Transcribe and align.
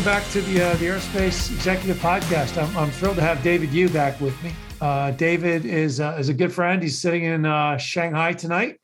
welcome 0.00 0.22
back 0.22 0.32
to 0.32 0.40
the 0.40 0.62
uh, 0.62 0.74
the 0.76 0.86
Aerospace 0.86 1.52
Executive 1.52 1.98
Podcast. 1.98 2.56
I'm, 2.56 2.74
I'm 2.74 2.90
thrilled 2.90 3.16
to 3.16 3.22
have 3.22 3.42
David 3.42 3.70
Yu 3.70 3.90
back 3.90 4.18
with 4.18 4.42
me. 4.42 4.50
Uh, 4.80 5.10
David 5.10 5.66
is 5.66 6.00
uh, 6.00 6.16
is 6.18 6.30
a 6.30 6.34
good 6.34 6.54
friend. 6.54 6.82
He's 6.82 6.98
sitting 6.98 7.24
in 7.24 7.44
uh, 7.44 7.76
Shanghai 7.76 8.32
tonight, 8.32 8.80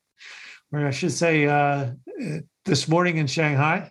or 0.73 0.87
I 0.87 0.91
should 0.91 1.13
say, 1.13 1.47
uh, 1.47 1.93
this 2.67 2.87
morning 2.87 3.17
in 3.17 3.27
Shanghai. 3.27 3.91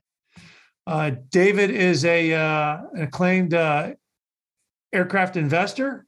Uh, 0.86 1.14
David 1.32 1.72
is 1.72 2.06
a 2.06 2.34
an 2.34 3.02
acclaimed 3.02 3.56
aircraft 4.94 5.36
investor. 5.36 6.06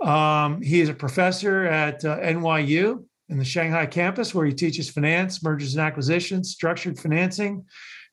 Um, 0.00 0.62
he 0.62 0.80
is 0.80 0.88
a 0.88 0.94
professor 0.94 1.66
at 1.66 2.00
NYU 2.00 3.04
in 3.28 3.36
the 3.36 3.44
Shanghai 3.44 3.84
campus, 3.84 4.34
where 4.34 4.46
he 4.46 4.54
teaches 4.54 4.88
finance, 4.88 5.42
mergers 5.42 5.74
and 5.74 5.84
acquisitions, 5.84 6.48
structured 6.50 6.98
financing, 6.98 7.66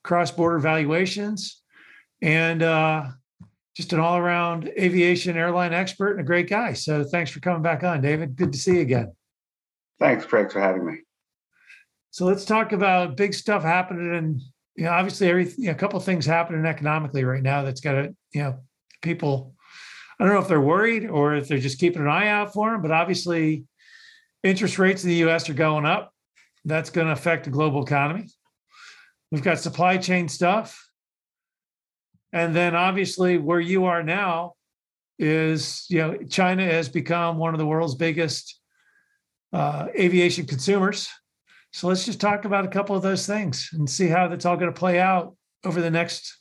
cross 0.04 0.30
border 0.30 0.60
valuations 0.60 1.63
and 2.22 2.62
uh, 2.62 3.08
just 3.76 3.94
an 3.94 4.00
all 4.00 4.18
around 4.18 4.70
aviation 4.80 5.36
airline 5.38 5.74
expert 5.74 6.12
and 6.12 6.22
a 6.22 6.24
great 6.24 6.50
guy. 6.50 6.74
So 6.74 7.04
thanks 7.04 7.32
for 7.32 7.40
coming 7.40 7.62
back 7.62 7.84
on, 7.84 8.02
David. 8.02 8.36
Good 8.36 8.54
to 8.54 8.60
see 8.60 8.76
you 8.76 8.82
again. 8.82 9.14
Thanks, 10.00 10.26
Craig, 10.26 10.52
for 10.52 10.60
having 10.60 10.86
me. 10.86 11.00
So 12.12 12.26
let's 12.26 12.46
talk 12.46 12.72
about 12.72 13.18
big 13.18 13.34
stuff 13.34 13.64
happening 13.64 14.16
and 14.16 14.42
you 14.76 14.86
know, 14.86 14.92
obviously 14.92 15.28
every 15.30 15.50
you 15.58 15.66
know, 15.66 15.72
a 15.72 15.76
couple 15.76 15.98
of 15.98 16.06
things 16.06 16.26
happening 16.26 16.66
economically 16.66 17.24
right 17.24 17.44
now 17.44 17.64
that's 17.64 17.82
got 17.82 17.94
to, 17.94 18.16
you 18.34 18.42
know, 18.42 18.60
people 19.02 19.54
I 20.20 20.26
don't 20.26 20.34
know 20.36 20.42
if 20.42 20.48
they're 20.48 20.62
worried 20.62 21.10
or 21.10 21.36
if 21.36 21.48
they're 21.48 21.58
just 21.58 21.80
keeping 21.80 22.02
an 22.02 22.08
eye 22.08 22.28
out 22.28 22.54
for 22.54 22.72
them, 22.72 22.82
but 22.82 22.92
obviously 22.92 23.66
interest 24.44 24.78
rates 24.78 25.04
in 25.04 25.10
the 25.10 25.28
US 25.28 25.50
are 25.50 25.54
going 25.54 25.86
up. 25.86 26.14
That's 26.66 26.90
going 26.90 27.08
to 27.08 27.14
affect 27.14 27.46
the 27.46 27.50
global 27.50 27.84
economy. 27.84 28.30
We've 29.32 29.44
got 29.44 29.60
supply 29.60 29.98
chain 29.98 30.30
stuff 30.30 30.80
and 32.34 32.56
then 32.56 32.76
obviously 32.76 33.38
where 33.38 33.60
you 33.60 33.86
are 33.86 34.02
now 34.02 34.56
is, 35.20 35.86
you 35.88 36.00
know, 36.00 36.18
China 36.30 36.66
has 36.66 36.90
become 36.90 37.38
one 37.38 37.54
of 37.54 37.60
the 37.60 37.66
world's 37.66 37.96
biggest 37.96 38.60
uh, 39.54 39.88
aviation 39.98 40.48
consumers. 40.48 41.08
So 41.72 41.88
let's 41.88 42.06
just 42.06 42.20
talk 42.20 42.46
about 42.46 42.66
a 42.66 42.70
couple 42.70 42.96
of 42.96 43.04
those 43.04 43.28
things 43.28 43.70
and 43.74 43.88
see 43.88 44.08
how 44.08 44.28
that's 44.28 44.46
all 44.46 44.58
going 44.58 44.74
to 44.74 44.78
play 44.78 45.00
out 45.00 45.36
over 45.64 45.80
the 45.80 45.92
next 45.92 46.40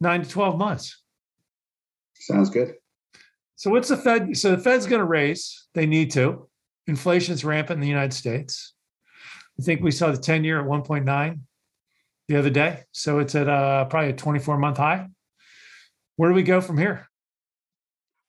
nine 0.00 0.22
to 0.22 0.28
12 0.28 0.58
months. 0.58 1.02
Sounds 2.14 2.48
good. 2.48 2.74
So 3.56 3.70
what's 3.70 3.88
the 3.88 3.98
Fed? 3.98 4.36
So 4.36 4.52
the 4.52 4.62
Fed's 4.62 4.86
going 4.86 5.00
to 5.00 5.06
raise. 5.06 5.66
They 5.74 5.86
need 5.86 6.10
to. 6.12 6.48
Inflation's 6.86 7.44
rampant 7.44 7.76
in 7.76 7.80
the 7.80 7.88
United 7.88 8.14
States. 8.14 8.72
I 9.60 9.62
think 9.62 9.82
we 9.82 9.90
saw 9.90 10.10
the 10.10 10.18
10 10.18 10.44
year 10.44 10.60
at 10.60 10.66
1.9 10.66 11.38
the 12.28 12.36
other 12.36 12.50
day. 12.50 12.84
So 12.92 13.18
it's 13.18 13.34
at 13.34 13.48
uh, 13.48 13.84
probably 13.86 14.10
a 14.10 14.14
24 14.14 14.58
month 14.58 14.78
high. 14.78 15.08
Where 16.16 16.30
do 16.30 16.34
we 16.34 16.42
go 16.42 16.60
from 16.60 16.78
here? 16.78 17.08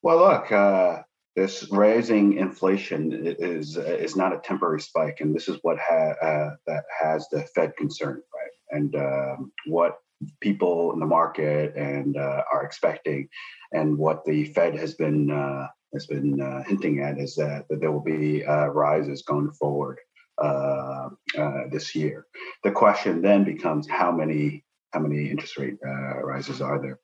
Well, 0.01 0.17
look, 0.17 0.51
uh, 0.51 1.01
this 1.35 1.69
rising 1.71 2.37
inflation 2.37 3.11
is 3.25 3.77
is 3.77 4.15
not 4.15 4.33
a 4.33 4.39
temporary 4.39 4.79
spike, 4.79 5.17
and 5.19 5.35
this 5.35 5.47
is 5.47 5.57
what 5.63 5.77
ha- 5.79 6.15
uh, 6.21 6.55
that 6.67 6.83
has 6.97 7.27
the 7.29 7.41
Fed 7.55 7.75
concerned, 7.75 8.21
right? 8.33 8.77
And 8.77 8.95
um, 8.95 9.51
what 9.65 9.97
people 10.39 10.93
in 10.93 10.99
the 10.99 11.05
market 11.05 11.75
and 11.75 12.17
uh, 12.17 12.43
are 12.51 12.63
expecting, 12.63 13.27
and 13.73 13.97
what 13.97 14.23
the 14.25 14.45
Fed 14.45 14.75
has 14.75 14.93
been 14.93 15.29
uh, 15.29 15.67
has 15.93 16.07
been 16.07 16.39
uh, 16.39 16.63
hinting 16.63 17.01
at 17.01 17.19
is 17.19 17.35
that, 17.35 17.65
that 17.69 17.79
there 17.81 17.91
will 17.91 18.03
be 18.03 18.43
rises 18.43 19.23
going 19.23 19.51
forward 19.51 19.99
uh, 20.37 21.09
uh, 21.37 21.61
this 21.71 21.95
year. 21.95 22.25
The 22.63 22.71
question 22.71 23.21
then 23.21 23.43
becomes 23.43 23.87
how 23.87 24.11
many 24.11 24.63
how 24.91 25.01
many 25.01 25.29
interest 25.29 25.57
rate 25.57 25.77
uh, 25.85 26.23
rises 26.23 26.61
are 26.61 26.81
there? 26.81 26.99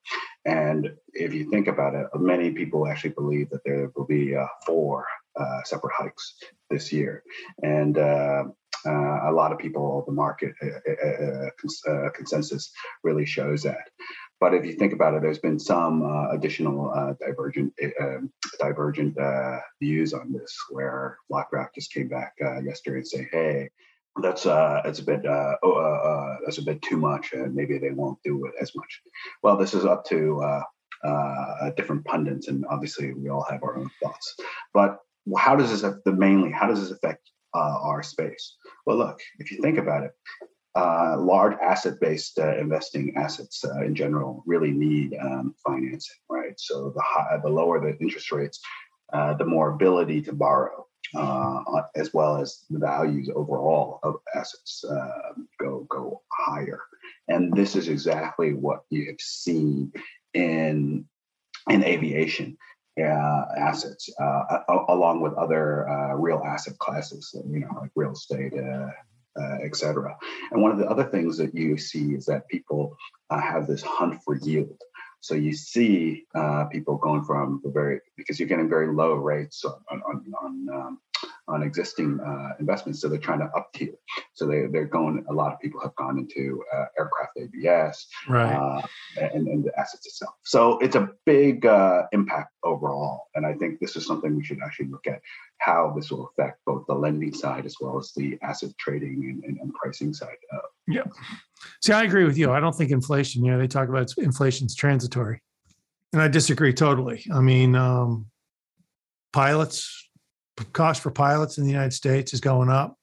And 0.46 0.94
if 1.14 1.34
you 1.34 1.50
think 1.50 1.68
about 1.68 1.94
it, 1.94 2.08
many 2.16 2.52
people 2.52 2.88
actually 2.88 3.12
believe 3.12 3.50
that 3.50 3.64
there 3.66 3.92
will 3.96 4.06
be 4.06 4.34
uh, 4.34 4.48
four 4.66 5.06
uh, 5.38 5.62
separate 5.64 5.94
hikes 5.94 6.36
this 6.70 6.92
year, 6.94 7.24
and 7.64 7.98
uh, 7.98 8.46
a 8.86 9.32
lot 9.32 9.52
of 9.52 9.60
people, 9.60 10.04
the 10.08 10.14
market 10.14 10.54
consensus 12.16 12.72
really 13.04 13.26
shows 13.26 13.64
that. 13.64 13.90
But 14.42 14.56
if 14.56 14.66
you 14.66 14.74
think 14.74 14.92
about 14.92 15.14
it, 15.14 15.22
there's 15.22 15.38
been 15.38 15.60
some 15.60 16.04
uh, 16.04 16.32
additional 16.32 16.92
uh, 16.92 17.14
divergent 17.24 17.74
uh, 17.80 18.22
divergent 18.60 19.16
uh, 19.20 19.60
views 19.80 20.16
on 20.16 20.34
this, 20.34 20.58
where 20.72 21.20
BlackRock 21.30 21.76
just 21.76 21.94
came 21.94 22.08
back 22.08 22.34
uh, 22.44 22.60
yesterday 22.60 22.98
and 22.98 23.08
say, 23.08 23.28
"Hey, 23.32 23.70
that's 24.20 24.48
uh, 24.48 24.82
that's 24.84 24.98
a 24.98 25.04
bit 25.04 25.22
oh, 25.28 26.38
that's 26.44 26.58
a 26.58 26.64
bit 26.64 26.82
too 26.82 26.98
much, 26.98 27.34
and 27.34 27.54
maybe 27.54 27.78
they 27.78 27.92
won't 27.92 28.18
do 28.24 28.48
it 28.48 28.54
as 28.60 28.76
much." 28.76 29.02
Well, 29.44 29.58
this 29.58 29.76
is 29.76 29.86
up 29.86 30.06
to 30.06 30.64
different 31.78 32.04
pundits, 32.06 32.48
and 32.48 32.66
obviously 32.68 33.14
we 33.14 33.30
all 33.30 33.46
have 33.48 33.62
our 33.62 33.78
own 33.78 33.92
thoughts. 34.02 34.36
But 34.74 34.98
how 35.38 35.56
does 35.56 35.70
this 35.70 35.94
the 36.04 36.14
mainly? 36.14 36.52
How 36.52 36.66
does 36.66 36.82
this 36.82 36.90
affect 36.90 37.30
our 37.54 38.02
space? 38.02 38.56
Well, 38.88 38.98
look, 38.98 39.20
if 39.38 39.52
you 39.52 39.62
think 39.62 39.78
about 39.78 40.04
it, 40.04 40.14
uh, 40.76 41.18
large 41.20 41.58
asset-based 41.62 42.40
uh, 42.40 42.58
investing 42.58 43.14
assets 43.18 43.66
uh, 43.66 43.84
in 43.84 43.94
general 43.94 44.44
really 44.46 44.72
need 44.72 45.18
um, 45.22 45.54
financing, 45.66 46.16
right? 46.30 46.58
So 46.58 46.92
the 46.96 47.02
high, 47.02 47.38
the 47.44 47.50
lower 47.50 47.80
the 47.80 47.98
interest 48.00 48.32
rates, 48.32 48.60
uh, 49.12 49.34
the 49.34 49.46
more 49.46 49.72
ability 49.72 50.22
to 50.24 50.34
borrow, 50.34 50.88
uh, 51.14 51.82
as 51.96 52.14
well 52.14 52.38
as 52.38 52.64
the 52.70 52.80
values 52.80 53.30
overall 53.36 54.00
of 54.04 54.16
assets 54.34 54.84
uh, 54.86 55.34
go 55.60 55.86
go 55.90 56.22
higher. 56.32 56.80
And 57.28 57.54
this 57.54 57.76
is 57.76 57.90
exactly 57.90 58.54
what 58.54 58.84
you 58.90 59.08
have 59.08 59.20
seen 59.20 59.92
in 60.34 61.06
in 61.70 61.84
aviation. 61.84 62.58
assets, 62.98 64.10
along 64.70 65.22
with 65.22 65.34
other 65.34 66.16
real 66.18 66.42
asset 66.46 66.78
classes, 66.78 67.36
you 67.50 67.60
know, 67.60 67.80
like 67.82 67.92
real 67.96 68.12
estate, 68.12 68.54
uh, 69.40 69.58
etc. 69.64 70.16
And 70.52 70.62
one 70.62 70.72
of 70.72 70.78
the 70.78 70.90
other 70.90 71.06
things 71.06 71.38
that 71.38 71.56
you 71.56 71.78
see 71.78 72.14
is 72.14 72.26
that 72.26 72.48
people 72.48 72.96
uh, 73.30 73.40
have 73.40 73.68
this 73.68 73.82
hunt 73.82 74.22
for 74.24 74.36
yield. 74.36 74.80
So 75.22 75.36
you 75.36 75.54
see 75.54 76.26
uh, 76.34 76.66
people 76.66 76.98
going 76.98 77.24
from 77.24 77.62
the 77.64 77.70
very 77.70 78.00
because 78.18 78.40
you're 78.40 78.50
getting 78.50 78.70
very 78.70 78.94
low 78.94 79.14
rates 79.14 79.64
on 79.64 80.02
on, 80.08 80.34
on 80.42 80.68
um, 80.74 81.00
on 81.48 81.64
existing 81.64 82.20
uh, 82.20 82.56
investments. 82.60 83.02
So 83.02 83.10
they're 83.10 83.20
trying 83.20 83.40
to 83.40 83.50
up 83.56 83.72
tier. 83.74 83.94
So 84.34 84.46
they, 84.48 84.68
they're 84.68 84.86
going, 84.86 85.26
a 85.30 85.34
lot 85.34 85.54
of 85.54 85.60
people 85.60 85.82
have 85.82 85.96
gone 85.96 86.18
into 86.18 86.64
uh, 86.74 86.86
aircraft 86.98 87.38
ABS 87.38 88.08
right. 88.30 88.54
uh, 88.54 88.82
and, 89.18 89.48
and 89.48 89.64
the 89.64 89.78
assets 89.80 90.06
itself. 90.06 90.34
So 90.44 90.80
it's 90.80 90.96
a 90.96 91.10
big 91.26 91.66
uh, 91.66 92.04
impact 92.12 92.54
overall. 92.64 93.28
And 93.36 93.46
I 93.46 93.54
think 93.54 93.80
this 93.80 93.96
is 93.96 94.06
something 94.06 94.36
we 94.36 94.44
should 94.44 94.60
actually 94.64 94.88
look 94.88 95.08
at 95.08 95.22
how 95.58 95.94
this 95.96 96.12
will 96.12 96.30
affect 96.30 96.60
both 96.66 96.86
the 96.88 96.96
lending 96.96 97.34
side 97.34 97.66
as 97.66 97.76
well 97.80 97.98
as 98.00 98.12
the 98.16 98.38
asset 98.42 98.72
trading 98.78 99.26
and, 99.30 99.44
and, 99.44 99.58
and 99.60 99.74
pricing 99.74 100.14
side. 100.14 100.38
yeah. 100.88 101.04
See, 101.82 101.94
I 101.94 102.04
agree 102.04 102.26
with 102.26 102.38
you. 102.38 102.52
I 102.52 102.60
don't 102.60 102.76
think 102.76 102.92
inflation, 102.92 103.46
you 103.46 103.52
know, 103.52 103.60
they 103.60 103.68
talk 103.68 103.90
about 103.90 104.12
inflation's 104.18 104.76
transitory. 104.76 105.42
And 106.14 106.22
I 106.22 106.28
disagree 106.28 106.74
totally. 106.74 107.26
I 107.34 107.40
mean, 107.40 107.76
um, 107.76 108.26
pilots, 109.32 110.10
cost 110.74 111.02
for 111.02 111.12
pilots 111.12 111.58
in 111.58 111.64
the 111.64 111.72
United 111.72 111.94
States 111.94 112.34
is 112.34 112.42
going 112.42 112.70
up. 112.70 112.98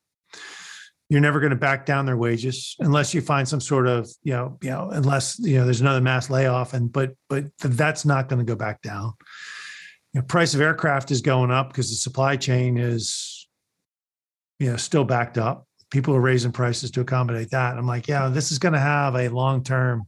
You're 1.09 1.21
never 1.21 1.41
going 1.41 1.51
to 1.51 1.57
back 1.57 1.87
down 1.87 2.05
their 2.05 2.19
wages 2.19 2.77
unless 2.81 3.15
you 3.15 3.23
find 3.23 3.49
some 3.49 3.63
sort 3.63 3.87
of, 3.87 4.11
you 4.23 4.33
know, 4.35 4.59
you 4.61 4.69
know, 4.69 4.91
unless 4.93 5.39
you 5.39 5.57
know 5.57 5.65
there's 5.65 5.81
another 5.81 6.03
mass 6.03 6.29
layoff, 6.29 6.75
and 6.75 6.93
but 6.93 7.15
but 7.31 7.47
that's 7.59 8.05
not 8.05 8.29
going 8.29 8.45
to 8.45 8.51
go 8.51 8.57
back 8.57 8.83
down. 8.83 9.15
You 10.13 10.21
know, 10.21 10.27
price 10.27 10.53
of 10.55 10.61
aircraft 10.61 11.11
is 11.11 11.23
going 11.23 11.51
up 11.51 11.69
because 11.69 11.89
the 11.89 11.97
supply 11.97 12.37
chain 12.37 12.77
is, 12.77 13.49
you 14.59 14.71
know, 14.71 14.77
still 14.77 15.05
backed 15.05 15.39
up. 15.39 15.67
People 15.91 16.15
are 16.15 16.21
raising 16.21 16.53
prices 16.53 16.91
to 16.91 17.01
accommodate 17.01 17.51
that. 17.53 17.79
I'm 17.79 17.87
like, 17.87 18.07
yeah, 18.07 18.29
this 18.29 18.53
is 18.53 18.59
going 18.59 18.75
to 18.75 18.79
have 18.79 19.15
a 19.15 19.29
long 19.29 19.65
term 19.65 20.07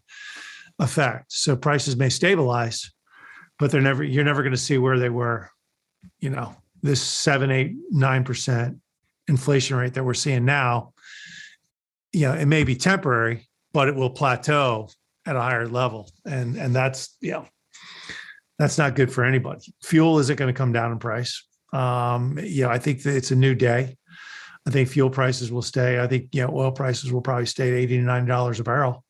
effect. 0.79 1.33
So 1.33 1.57
prices 1.57 1.97
may 1.97 2.11
stabilize, 2.11 2.93
but 3.59 3.71
they're 3.71 3.81
never. 3.81 4.05
You're 4.05 4.25
never 4.25 4.43
going 4.43 4.53
to 4.53 4.59
see 4.59 4.77
where 4.77 4.99
they 4.99 5.09
were, 5.09 5.51
you 6.19 6.29
know, 6.29 6.55
this 6.83 7.03
seven, 7.03 7.51
eight, 7.51 7.75
nine 7.91 8.25
percent 8.25 8.79
inflation 9.29 9.77
rate 9.77 9.95
that 9.95 10.05
we're 10.05 10.15
seeing 10.15 10.45
now, 10.45 10.93
you 12.13 12.27
know, 12.27 12.33
it 12.33 12.47
may 12.47 12.65
be 12.65 12.75
temporary, 12.75 13.49
but 13.73 13.89
it 13.89 13.95
will 13.95 14.11
plateau 14.11 14.89
at 15.27 15.37
a 15.37 15.41
higher 15.41 15.69
level. 15.69 16.11
And 16.25 16.57
and 16.57 16.75
that's, 16.75 17.17
you 17.21 17.33
know, 17.33 17.47
that's 18.59 18.79
not 18.79 18.95
good 18.95 19.13
for 19.13 19.25
anybody. 19.25 19.73
Fuel 19.85 20.19
isn't 20.19 20.37
going 20.37 20.53
to 20.53 20.57
come 20.57 20.73
down 20.73 20.93
in 20.93 20.99
price. 20.99 21.47
Um, 21.73 22.39
you 22.43 22.65
know, 22.65 22.71
I 22.71 22.79
think 22.79 23.03
that 23.05 23.17
it's 23.17 23.31
a 23.31 23.37
new 23.37 23.55
day. 23.55 23.97
I 24.67 24.71
think 24.71 24.89
fuel 24.89 25.09
prices 25.09 25.51
will 25.51 25.63
stay. 25.63 26.01
I 26.01 26.07
think 26.07 26.29
you 26.33 26.43
know 26.43 26.53
oil 26.55 26.73
prices 26.73 27.13
will 27.13 27.23
probably 27.23 27.47
stay 27.47 27.69
at 27.69 27.75
eighty 27.75 27.97
to 27.97 28.03
ninety 28.03 28.29
dollars 28.29 28.61
a 28.61 28.65
barrel 28.65 29.05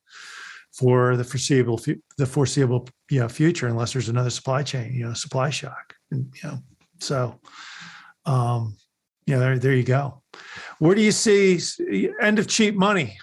for 0.73 1.17
the 1.17 1.25
foreseeable 1.25 1.81
the 2.17 2.27
foreseeable 2.27 2.89
you 3.11 3.21
know 3.21 3.29
future, 3.29 3.67
unless 3.67 3.93
there's 3.93 4.09
another 4.09 4.31
supply 4.31 4.63
chain 4.63 4.95
you 4.95 5.05
know 5.05 5.15
supply 5.15 5.51
shock. 5.51 5.95
And, 6.13 6.33
you 6.43 6.49
know, 6.49 6.59
so, 7.01 7.41
um, 8.27 8.77
yeah, 9.27 9.39
there, 9.39 9.59
there 9.59 9.75
you 9.75 9.83
go. 9.83 10.23
Where 10.79 10.95
do 10.95 11.03
you 11.03 11.13
see 11.13 11.61
end 12.21 12.39
of 12.39 12.47
cheap 12.47 12.75
money 12.75 13.19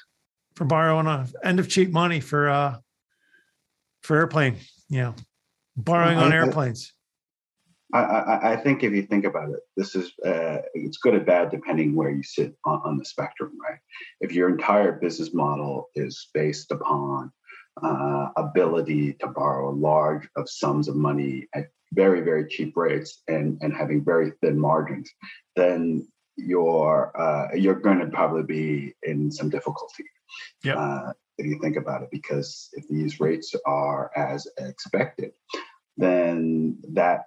for 0.56 0.66
borrowing 0.66 1.08
a 1.08 1.28
end 1.44 1.60
of 1.60 1.70
cheap 1.70 1.92
money 1.92 2.20
for 2.20 2.50
uh, 2.50 2.78
for 4.02 4.18
airplane, 4.18 4.58
you 4.90 5.02
know, 5.02 5.16
borrowing 5.76 6.18
on 6.18 6.34
airplanes. 6.34 6.94
I, 7.94 8.00
I, 8.00 8.54
I, 8.54 8.56
think 8.58 8.84
if 8.84 8.92
you 8.92 9.04
think 9.04 9.24
about 9.24 9.50
it, 9.50 9.60
this 9.78 9.96
is 9.96 10.12
uh, 10.26 10.58
it's 10.74 10.98
good 10.98 11.14
or 11.14 11.22
bad 11.22 11.52
depending 11.52 11.96
where 11.96 12.10
you 12.10 12.24
sit 12.24 12.54
on, 12.66 12.82
on, 12.84 12.98
the 12.98 13.06
spectrum, 13.06 13.52
right? 13.62 13.80
If 14.20 14.34
your 14.34 14.50
entire 14.50 14.94
business 14.94 15.34
model 15.34 15.88
is 15.96 16.28
based 16.34 16.72
upon 16.72 17.32
uh, 17.82 18.30
ability 18.36 19.14
to 19.22 19.28
borrow 19.28 19.72
large 19.72 20.28
of 20.36 20.50
sums 20.50 20.90
of 20.90 20.98
money 20.98 21.48
at 21.56 21.68
very 21.94 22.22
very 22.22 22.48
cheap 22.48 22.76
rates 22.76 23.22
and 23.28 23.58
and 23.62 23.74
having 23.74 24.04
very 24.04 24.32
thin 24.42 24.60
margins, 24.60 25.10
then 25.56 26.08
you're 26.38 27.12
uh, 27.20 27.48
you're 27.56 27.80
going 27.80 28.00
to 28.00 28.08
probably 28.08 28.44
be 28.44 28.94
in 29.04 29.32
some 29.32 29.50
difficulty. 29.50 30.06
Yeah. 30.64 30.78
Uh, 30.78 31.14
if 31.38 31.46
you 31.46 31.60
think 31.62 31.78
about 31.78 32.02
it, 32.02 32.10
because 32.12 32.70
if 32.74 32.88
these 32.88 33.20
rates 33.20 33.54
are 33.66 34.12
as 34.16 34.48
expected, 34.58 35.32
then 35.98 36.80
that 36.94 37.26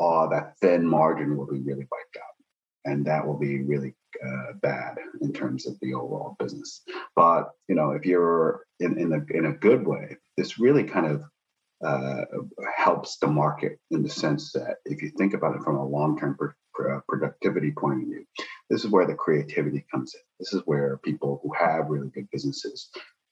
uh, 0.00 0.26
that 0.28 0.54
thin 0.60 0.86
margin 0.86 1.36
will 1.36 1.46
be 1.46 1.60
really 1.60 1.86
wiped 1.90 2.16
out, 2.16 2.90
and 2.90 3.04
that 3.06 3.26
will 3.26 3.38
be 3.38 3.62
really 3.62 3.94
uh, 4.24 4.52
bad 4.62 4.96
in 5.20 5.32
terms 5.32 5.66
of 5.66 5.78
the 5.80 5.94
overall 5.94 6.36
business. 6.38 6.82
But 7.14 7.50
you 7.68 7.74
know, 7.74 7.92
if 7.92 8.04
you're 8.06 8.64
in 8.80 8.98
in 8.98 9.12
a 9.12 9.36
in 9.36 9.46
a 9.46 9.52
good 9.52 9.86
way, 9.86 10.16
this 10.36 10.58
really 10.58 10.84
kind 10.84 11.06
of 11.06 11.22
uh, 11.84 12.24
helps 12.76 13.18
the 13.18 13.26
market 13.26 13.78
in 13.90 14.02
the 14.02 14.08
sense 14.08 14.52
that 14.52 14.76
if 14.84 15.02
you 15.02 15.10
think 15.10 15.34
about 15.34 15.56
it 15.56 15.62
from 15.62 15.76
a 15.76 15.86
long-term 15.86 16.36
per, 16.38 16.54
productivity 17.08 17.72
point 17.72 18.02
of 18.02 18.08
view, 18.08 18.24
this 18.70 18.84
is 18.84 18.90
where 18.90 19.06
the 19.06 19.14
creativity 19.14 19.84
comes 19.90 20.14
in. 20.14 20.20
This 20.40 20.52
is 20.52 20.62
where 20.64 20.98
people 20.98 21.40
who 21.42 21.52
have 21.58 21.88
really 21.88 22.08
good 22.08 22.28
businesses 22.32 22.88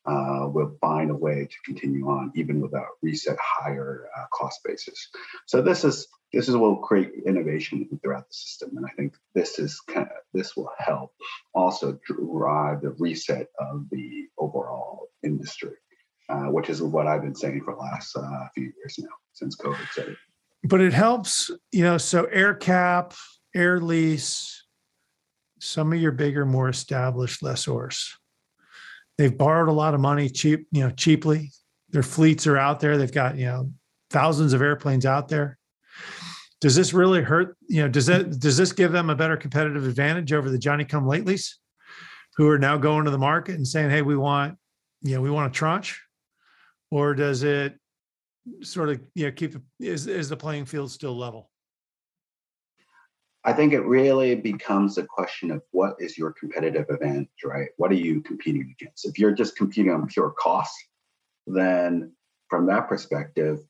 uh, 0.06 0.48
will 0.48 0.76
find 0.80 1.10
a 1.10 1.14
way 1.14 1.46
to 1.46 1.56
continue 1.64 2.08
on 2.08 2.32
even 2.34 2.60
without 2.60 2.86
reset 3.02 3.36
higher 3.38 4.08
uh, 4.16 4.24
cost 4.32 4.60
basis. 4.64 5.08
So 5.46 5.62
this 5.62 5.84
is 5.84 6.08
this 6.32 6.48
is 6.48 6.56
what 6.56 6.70
will 6.70 6.76
create 6.78 7.10
innovation 7.26 7.88
throughout 8.02 8.28
the 8.28 8.34
system, 8.34 8.76
and 8.76 8.86
I 8.86 8.90
think 8.96 9.14
this 9.34 9.58
is 9.58 9.80
kind 9.80 10.06
of 10.06 10.22
this 10.32 10.56
will 10.56 10.70
help 10.78 11.12
also 11.54 11.98
drive 12.06 12.82
the 12.82 12.94
reset 12.98 13.48
of 13.58 13.86
the 13.90 14.26
overall 14.38 15.08
industry, 15.24 15.72
uh, 16.30 16.50
which 16.50 16.70
is 16.70 16.82
what 16.82 17.06
I've 17.06 17.22
been 17.22 17.34
saying 17.34 17.62
for 17.64 17.74
the 17.74 17.80
last 17.80 18.16
uh, 18.16 18.46
few 18.54 18.64
years 18.64 18.98
now 18.98 19.08
since 19.32 19.56
COVID 19.56 19.88
started. 19.90 20.16
But 20.64 20.80
it 20.80 20.92
helps, 20.92 21.50
you 21.72 21.82
know. 21.82 21.98
So 21.98 22.26
AerCap, 22.26 23.16
Air 23.54 23.80
Lease, 23.80 24.64
some 25.58 25.92
of 25.92 26.00
your 26.00 26.12
bigger, 26.12 26.44
more 26.44 26.68
established 26.68 27.42
lessors 27.42 28.10
They've 29.20 29.36
borrowed 29.36 29.68
a 29.68 29.72
lot 29.72 29.92
of 29.92 30.00
money 30.00 30.30
cheap, 30.30 30.66
you 30.72 30.80
know, 30.80 30.88
cheaply. 30.88 31.50
Their 31.90 32.02
fleets 32.02 32.46
are 32.46 32.56
out 32.56 32.80
there. 32.80 32.96
They've 32.96 33.12
got, 33.12 33.36
you 33.36 33.44
know, 33.44 33.70
thousands 34.08 34.54
of 34.54 34.62
airplanes 34.62 35.04
out 35.04 35.28
there. 35.28 35.58
Does 36.62 36.74
this 36.74 36.94
really 36.94 37.20
hurt? 37.20 37.54
You 37.68 37.82
know, 37.82 37.88
does 37.88 38.06
that 38.06 38.40
does 38.40 38.56
this 38.56 38.72
give 38.72 38.92
them 38.92 39.10
a 39.10 39.14
better 39.14 39.36
competitive 39.36 39.86
advantage 39.86 40.32
over 40.32 40.48
the 40.48 40.56
Johnny 40.56 40.86
come 40.86 41.04
latelys 41.04 41.56
who 42.38 42.48
are 42.48 42.58
now 42.58 42.78
going 42.78 43.04
to 43.04 43.10
the 43.10 43.18
market 43.18 43.56
and 43.56 43.68
saying, 43.68 43.90
hey, 43.90 44.00
we 44.00 44.16
want, 44.16 44.56
you 45.02 45.16
know, 45.16 45.20
we 45.20 45.30
want 45.30 45.54
a 45.54 45.54
tranche? 45.54 46.00
Or 46.90 47.14
does 47.14 47.42
it 47.42 47.76
sort 48.62 48.88
of 48.88 49.00
you 49.14 49.26
know 49.26 49.32
keep 49.32 49.54
is 49.78 50.06
is 50.06 50.28
the 50.28 50.36
playing 50.36 50.64
field 50.64 50.90
still 50.90 51.16
level? 51.16 51.50
I 53.44 53.54
think 53.54 53.72
it 53.72 53.80
really 53.80 54.34
becomes 54.34 54.98
a 54.98 55.02
question 55.02 55.50
of 55.50 55.62
what 55.70 55.94
is 55.98 56.18
your 56.18 56.32
competitive 56.32 56.86
advantage, 56.90 57.28
right? 57.42 57.70
What 57.78 57.90
are 57.90 57.94
you 57.94 58.20
competing 58.20 58.74
against? 58.78 59.06
If 59.06 59.18
you're 59.18 59.32
just 59.32 59.56
competing 59.56 59.92
on 59.92 60.06
pure 60.08 60.34
cost, 60.38 60.74
then 61.46 62.12
from 62.48 62.66
that 62.66 62.86
perspective, 62.86 63.60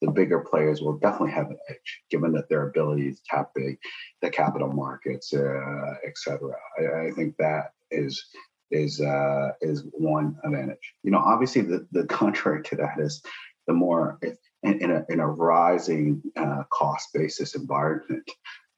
the 0.00 0.10
bigger 0.10 0.40
players 0.40 0.80
will 0.80 0.98
definitely 0.98 1.32
have 1.32 1.50
an 1.50 1.58
edge, 1.68 2.02
given 2.10 2.32
that 2.32 2.48
their 2.48 2.68
ability 2.68 3.12
to 3.12 3.20
tap 3.28 3.50
the, 3.54 3.76
the 4.20 4.30
capital 4.30 4.68
markets, 4.68 5.32
uh, 5.32 5.94
et 6.06 6.16
cetera. 6.16 6.54
I, 6.78 7.06
I, 7.06 7.10
think 7.12 7.34
that 7.38 7.72
is 7.90 8.22
is 8.70 9.00
uh, 9.00 9.52
is 9.60 9.84
one 9.92 10.36
advantage. 10.44 10.94
You 11.02 11.10
know, 11.10 11.18
obviously 11.18 11.62
the, 11.62 11.86
the 11.92 12.06
contrary 12.06 12.62
to 12.64 12.76
that 12.76 12.98
is 12.98 13.22
the 13.66 13.74
more 13.74 14.18
in, 14.22 14.80
in 14.82 14.90
a 14.90 15.04
in 15.08 15.20
a 15.20 15.26
rising 15.26 16.22
uh, 16.36 16.64
cost 16.70 17.08
basis 17.12 17.54
environment, 17.54 18.28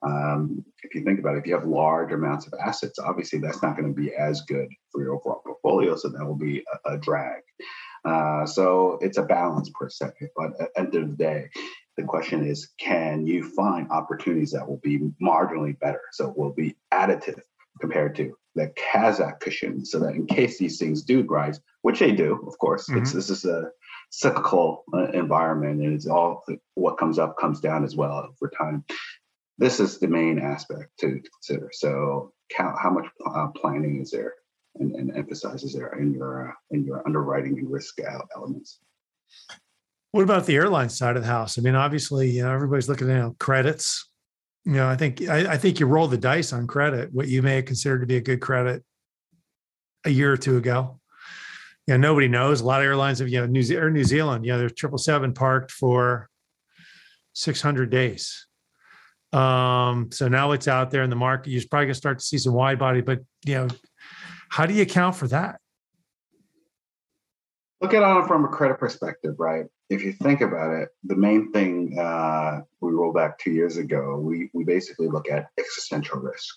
um, 0.02 0.64
if 0.82 0.94
you 0.94 1.02
think 1.02 1.18
about 1.18 1.34
it, 1.34 1.38
if 1.38 1.46
you 1.46 1.54
have 1.54 1.66
large 1.66 2.12
amounts 2.12 2.46
of 2.46 2.54
assets, 2.64 2.98
obviously 2.98 3.38
that's 3.38 3.62
not 3.62 3.76
going 3.76 3.92
to 3.92 4.00
be 4.00 4.14
as 4.14 4.42
good 4.42 4.68
for 4.92 5.02
your 5.02 5.14
overall 5.14 5.42
portfolio. 5.44 5.96
So 5.96 6.08
that 6.08 6.24
will 6.24 6.36
be 6.36 6.64
a, 6.86 6.94
a 6.94 6.98
drag. 6.98 7.42
Uh, 8.04 8.46
so 8.46 8.98
it's 9.00 9.18
a 9.18 9.22
balance 9.22 9.70
per 9.74 9.88
se. 9.88 10.10
But 10.36 10.52
at 10.60 10.72
the 10.74 10.80
end 10.80 10.94
of 10.94 11.10
the 11.10 11.16
day, 11.16 11.48
the 11.96 12.04
question 12.04 12.44
is 12.44 12.70
can 12.78 13.26
you 13.26 13.42
find 13.42 13.90
opportunities 13.90 14.52
that 14.52 14.68
will 14.68 14.80
be 14.82 15.00
marginally 15.20 15.78
better? 15.78 16.00
So 16.12 16.32
will 16.36 16.52
be 16.52 16.76
additive 16.94 17.40
compared 17.80 18.14
to 18.16 18.36
the 18.58 18.72
Kazakh 18.76 19.40
cushion 19.40 19.84
so 19.84 19.98
that 20.00 20.14
in 20.14 20.26
case 20.26 20.58
these 20.58 20.78
things 20.78 21.02
do 21.02 21.22
rise, 21.22 21.60
which 21.82 22.00
they 22.00 22.12
do, 22.12 22.44
of 22.46 22.58
course, 22.58 22.88
mm-hmm. 22.88 23.04
this 23.04 23.30
is 23.30 23.44
a 23.44 23.70
cyclical 24.10 24.84
uh, 24.94 25.10
environment 25.12 25.82
and 25.82 25.94
it's 25.94 26.06
all 26.06 26.42
what 26.74 26.96
comes 26.96 27.18
up 27.18 27.36
comes 27.38 27.60
down 27.60 27.84
as 27.84 27.94
well 27.94 28.26
over 28.40 28.50
time 28.56 28.82
this 29.58 29.80
is 29.80 29.98
the 29.98 30.06
main 30.06 30.38
aspect 30.38 30.96
to 31.00 31.20
consider. 31.20 31.70
So, 31.72 32.32
how, 32.56 32.74
how 32.80 32.90
much 32.90 33.06
uh, 33.26 33.48
planning 33.48 34.00
is 34.00 34.10
there 34.10 34.34
and, 34.76 34.94
and 34.94 35.14
emphasizes 35.14 35.74
there 35.74 35.92
in 35.98 36.14
your 36.14 36.50
uh, 36.50 36.52
in 36.70 36.84
your 36.84 37.02
underwriting 37.06 37.58
and 37.58 37.70
risk 37.70 37.98
elements? 38.34 38.78
What 40.12 40.22
about 40.22 40.46
the 40.46 40.56
airline 40.56 40.88
side 40.88 41.16
of 41.16 41.22
the 41.22 41.28
house? 41.28 41.58
I 41.58 41.62
mean, 41.62 41.74
obviously, 41.74 42.30
you 42.30 42.42
know, 42.42 42.52
everybody's 42.52 42.88
looking 42.88 43.10
at 43.10 43.14
you 43.14 43.20
know, 43.20 43.36
credits. 43.38 44.08
You 44.64 44.72
know, 44.72 44.88
I 44.88 44.96
think 44.96 45.28
I, 45.28 45.52
I 45.52 45.56
think 45.56 45.80
you 45.80 45.86
roll 45.86 46.08
the 46.08 46.18
dice 46.18 46.52
on 46.52 46.66
credit. 46.66 47.12
What 47.12 47.28
you 47.28 47.42
may 47.42 47.56
have 47.56 47.64
considered 47.64 48.00
to 48.00 48.06
be 48.06 48.16
a 48.16 48.20
good 48.20 48.40
credit 48.40 48.84
a 50.04 50.10
year 50.10 50.32
or 50.32 50.36
two 50.36 50.56
ago. 50.56 51.00
You 51.86 51.94
know, 51.94 52.08
nobody 52.08 52.28
knows. 52.28 52.60
A 52.60 52.66
lot 52.66 52.80
of 52.80 52.86
airlines 52.86 53.20
have, 53.20 53.28
you 53.28 53.40
know, 53.40 53.46
New, 53.46 53.64
Air 53.74 53.90
New 53.90 54.04
Zealand, 54.04 54.44
you 54.44 54.52
know, 54.52 54.58
there's 54.58 54.74
triple 54.74 54.98
seven 54.98 55.32
parked 55.32 55.72
for 55.72 56.28
600 57.32 57.88
days 57.88 58.48
um, 59.32 60.10
so 60.10 60.28
now 60.28 60.52
it's 60.52 60.68
out 60.68 60.90
there 60.90 61.02
in 61.02 61.10
the 61.10 61.16
market. 61.16 61.50
You're 61.50 61.62
probably 61.70 61.86
gonna 61.86 61.94
start 61.94 62.18
to 62.18 62.24
see 62.24 62.38
some 62.38 62.54
wide 62.54 62.78
body, 62.78 63.00
but 63.00 63.20
you 63.44 63.54
know, 63.54 63.68
how 64.48 64.66
do 64.66 64.74
you 64.74 64.82
account 64.82 65.16
for 65.16 65.28
that? 65.28 65.60
Look 67.80 67.94
at 67.94 68.02
it 68.02 68.26
from 68.26 68.44
a 68.44 68.48
credit 68.48 68.78
perspective, 68.78 69.36
right? 69.38 69.66
If 69.88 70.02
you 70.02 70.12
think 70.12 70.40
about 70.40 70.74
it, 70.74 70.88
the 71.04 71.14
main 71.14 71.52
thing 71.52 71.96
uh, 71.98 72.60
we 72.80 72.92
rolled 72.92 73.14
back 73.14 73.38
two 73.38 73.52
years 73.52 73.76
ago, 73.76 74.18
we 74.18 74.50
we 74.52 74.64
basically 74.64 75.08
look 75.08 75.30
at 75.30 75.48
existential 75.58 76.18
risk. 76.18 76.56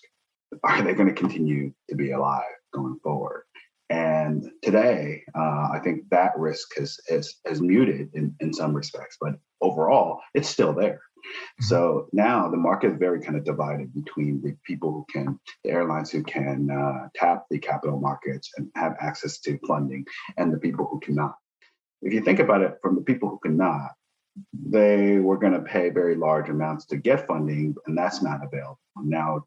Are 0.64 0.82
they 0.82 0.94
going 0.94 1.08
to 1.08 1.14
continue 1.14 1.72
to 1.88 1.96
be 1.96 2.10
alive 2.10 2.42
going 2.74 2.98
forward? 3.02 3.44
And 3.88 4.50
today, 4.62 5.22
uh, 5.34 5.68
I 5.72 5.80
think 5.84 6.08
that 6.10 6.32
risk 6.38 6.76
has, 6.78 6.98
has, 7.10 7.34
has 7.46 7.60
muted 7.60 8.08
in, 8.14 8.34
in 8.40 8.52
some 8.52 8.74
respects, 8.74 9.18
but 9.20 9.34
overall, 9.62 10.20
it's 10.34 10.48
still 10.48 10.74
there. 10.74 11.00
Mm-hmm. 11.00 11.64
So 11.64 12.08
now 12.12 12.48
the 12.48 12.56
market 12.56 12.92
is 12.92 12.98
very 12.98 13.20
kind 13.20 13.36
of 13.36 13.44
divided 13.44 13.94
between 13.94 14.42
the 14.42 14.56
people 14.64 14.90
who 14.92 15.06
can, 15.10 15.38
the 15.64 15.70
airlines 15.70 16.10
who 16.10 16.22
can 16.22 16.70
uh, 16.70 17.08
tap 17.14 17.44
the 17.50 17.58
capital 17.58 18.00
markets 18.00 18.50
and 18.56 18.68
have 18.74 18.96
access 19.00 19.38
to 19.40 19.58
funding, 19.66 20.04
and 20.36 20.52
the 20.52 20.58
people 20.58 20.86
who 20.90 21.00
cannot. 21.00 21.36
If 22.02 22.12
you 22.12 22.20
think 22.20 22.40
about 22.40 22.62
it, 22.62 22.78
from 22.82 22.96
the 22.96 23.02
people 23.02 23.28
who 23.28 23.38
cannot, 23.38 23.92
they 24.52 25.18
were 25.18 25.38
going 25.38 25.52
to 25.52 25.60
pay 25.60 25.90
very 25.90 26.16
large 26.16 26.48
amounts 26.48 26.86
to 26.86 26.96
get 26.96 27.26
funding, 27.26 27.76
and 27.86 27.96
that's 27.96 28.22
not 28.22 28.44
available. 28.44 28.80
Now 28.96 29.44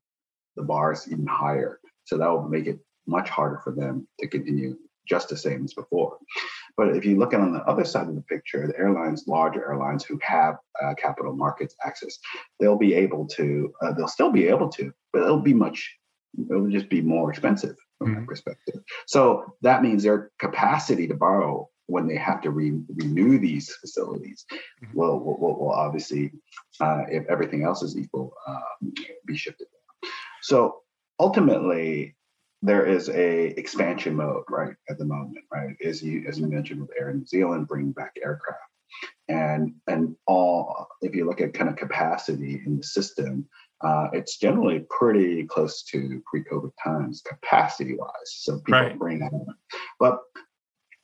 the 0.56 0.64
bar 0.64 0.94
is 0.94 1.08
even 1.12 1.28
higher. 1.28 1.80
So 2.06 2.18
that 2.18 2.30
will 2.30 2.48
make 2.48 2.68
it 2.68 2.80
much 3.08 3.30
harder 3.30 3.60
for 3.64 3.72
them 3.72 4.08
to 4.20 4.28
continue 4.28 4.78
just 5.08 5.30
the 5.30 5.38
same 5.38 5.66
as 5.66 5.74
before. 5.74 6.18
But 6.78 6.96
if 6.96 7.06
you 7.06 7.18
look 7.18 7.34
at 7.34 7.40
on 7.40 7.54
the 7.54 7.64
other 7.64 7.86
side 7.86 8.08
of 8.08 8.16
the 8.16 8.22
picture, 8.22 8.68
the 8.68 8.78
airlines, 8.78 9.26
larger 9.28 9.64
airlines 9.70 10.04
who 10.04 10.20
have 10.22 10.58
uh, 10.82 10.94
capital 10.96 11.34
markets 11.36 11.76
access, 11.86 12.20
they'll 12.60 12.78
be 12.78 12.94
able 12.94 13.26
to, 13.28 13.74
uh, 13.82 13.94
they'll 13.94 14.08
still 14.08 14.32
be 14.32 14.48
able 14.48 14.70
to, 14.70 14.94
but 15.14 15.22
it'll 15.22 15.40
be 15.40 15.54
much, 15.54 15.96
it'll 16.50 16.70
just 16.70 16.90
be 16.90 17.02
more 17.02 17.30
expensive 17.30 17.76
from 17.98 18.08
mm-hmm. 18.08 18.20
that 18.22 18.28
perspective. 18.28 18.82
So 19.08 19.56
that 19.62 19.84
means 19.84 20.04
their 20.04 20.32
capacity 20.40 21.08
to 21.08 21.16
borrow 21.16 21.70
when 21.88 22.08
they 22.08 22.18
have 22.18 22.42
to 22.42 22.50
re- 22.50 22.82
renew 22.90 23.40
these 23.40 23.74
facilities 23.76 24.46
mm-hmm. 24.52 24.98
will, 24.98 25.20
will, 25.20 25.38
will, 25.40 25.72
obviously, 25.72 26.32
uh, 26.82 27.04
if 27.10 27.26
everything 27.28 27.64
else 27.64 27.84
is 27.84 27.98
equal, 27.98 28.34
um, 28.48 28.94
be 29.26 29.38
shifted. 29.38 29.68
So 30.42 30.82
ultimately, 31.20 32.16
there 32.66 32.86
is 32.86 33.10
a 33.10 33.58
expansion 33.60 34.16
mode 34.16 34.44
right 34.50 34.76
at 34.90 34.98
the 34.98 35.06
moment, 35.06 35.46
right? 35.52 35.76
As 35.84 36.02
you 36.02 36.26
as 36.28 36.40
you 36.40 36.48
mentioned 36.48 36.82
with 36.82 36.90
Air 37.00 37.14
New 37.14 37.26
Zealand 37.26 37.68
bringing 37.68 37.92
back 37.92 38.14
aircraft, 38.24 38.60
and 39.28 39.74
and 39.88 40.16
all 40.26 40.88
if 41.02 41.14
you 41.14 41.26
look 41.26 41.42
at 41.42 41.54
kind 41.54 41.70
of 41.70 41.76
capacity 41.76 42.62
in 42.66 42.78
the 42.78 42.84
system, 42.84 43.48
uh, 43.82 44.08
it's 44.14 44.38
generally 44.38 44.86
pretty 44.90 45.46
close 45.46 45.84
to 45.84 46.24
pre-COVID 46.26 46.72
times 46.84 47.22
capacity 47.22 47.96
wise. 47.98 48.10
So 48.26 48.58
people 48.58 48.80
right. 48.80 48.98
bring 48.98 49.20
that 49.20 49.32
in, 49.32 49.46
but 50.00 50.22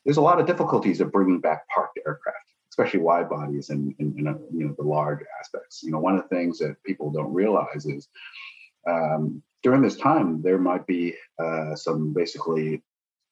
there's 0.04 0.18
a 0.18 0.22
lot 0.22 0.40
of 0.40 0.48
difficulties 0.48 1.00
of 1.00 1.12
bringing 1.12 1.40
back 1.40 1.68
parked 1.70 2.00
aircraft. 2.06 2.38
especially 2.72 3.02
wide 3.02 3.30
bodies 3.30 3.70
and, 3.70 3.94
and, 4.00 4.16
and 4.18 4.40
you 4.52 4.66
know 4.66 4.74
the 4.78 4.84
large 4.84 5.20
aspects. 5.40 5.84
You 5.84 5.92
know, 5.92 6.00
one 6.00 6.18
of 6.18 6.24
the 6.24 6.36
things 6.36 6.58
that 6.58 6.82
people 6.84 7.12
don't 7.12 7.34
realize 7.34 7.86
is 7.86 8.08
um, 8.88 9.44
during 9.64 9.82
this 9.82 9.98
time 9.98 10.42
there 10.42 10.58
might 10.58 10.86
be 10.88 11.16
uh, 11.40 11.76
some 11.76 12.14
basically 12.14 12.82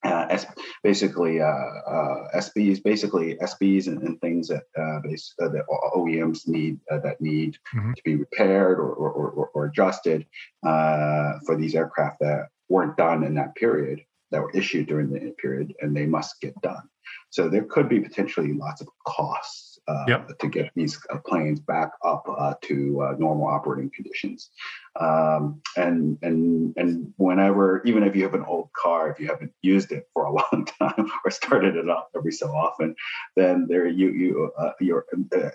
uh, 0.04 0.26
S, 0.30 0.46
basically 0.82 1.40
uh, 1.40 1.44
uh, 1.44 2.28
SBs, 2.36 2.82
basically 2.82 3.36
SBs 3.36 3.86
and, 3.86 4.02
and 4.02 4.20
things 4.20 4.48
that 4.48 4.62
uh, 4.78 5.00
base, 5.00 5.34
uh, 5.42 5.48
that 5.48 5.66
OEMs 5.94 6.48
need 6.48 6.80
uh, 6.90 6.98
that 7.00 7.20
need 7.20 7.58
mm-hmm. 7.74 7.92
to 7.92 8.02
be 8.02 8.16
repaired 8.16 8.78
or, 8.78 8.92
or, 8.92 9.10
or, 9.10 9.50
or 9.52 9.64
adjusted 9.66 10.26
for 10.62 11.56
these 11.58 11.74
aircraft 11.74 12.18
that 12.20 12.48
weren't 12.68 12.96
done 12.96 13.24
in 13.24 13.34
that 13.34 13.54
period 13.56 14.00
that 14.30 14.40
were 14.40 14.50
issued 14.52 14.86
during 14.86 15.10
the 15.10 15.34
period, 15.38 15.74
and 15.80 15.94
they 15.94 16.06
must 16.06 16.40
get 16.40 16.54
done. 16.62 16.88
So 17.30 17.48
there 17.48 17.64
could 17.64 17.88
be 17.88 18.00
potentially 18.00 18.52
lots 18.52 18.80
of 18.80 18.88
costs 19.06 19.69
uh, 19.88 20.04
yep. 20.06 20.38
to 20.38 20.48
get 20.48 20.70
these 20.74 20.98
uh, 21.10 21.18
planes 21.18 21.60
back 21.60 21.92
up 22.04 22.24
uh, 22.28 22.54
to 22.62 23.02
uh, 23.02 23.14
normal 23.18 23.46
operating 23.46 23.90
conditions. 23.94 24.50
Um, 24.98 25.60
and 25.76 26.18
and 26.22 26.74
and 26.76 27.12
whenever, 27.16 27.82
even 27.84 28.02
if 28.02 28.14
you 28.14 28.22
have 28.22 28.34
an 28.34 28.44
old 28.44 28.70
car, 28.72 29.10
if 29.10 29.18
you 29.18 29.26
haven't 29.26 29.52
used 29.62 29.92
it 29.92 30.08
for 30.12 30.24
a 30.24 30.32
long 30.52 30.66
time 30.78 31.10
or 31.24 31.30
started 31.30 31.76
it 31.76 31.88
up 31.88 32.10
every 32.14 32.32
so 32.32 32.48
often, 32.48 32.94
then 33.36 33.66
there 33.68 33.86
you 33.86 34.10
you 34.10 34.52
uh, 34.58 34.72
you're 34.80 35.06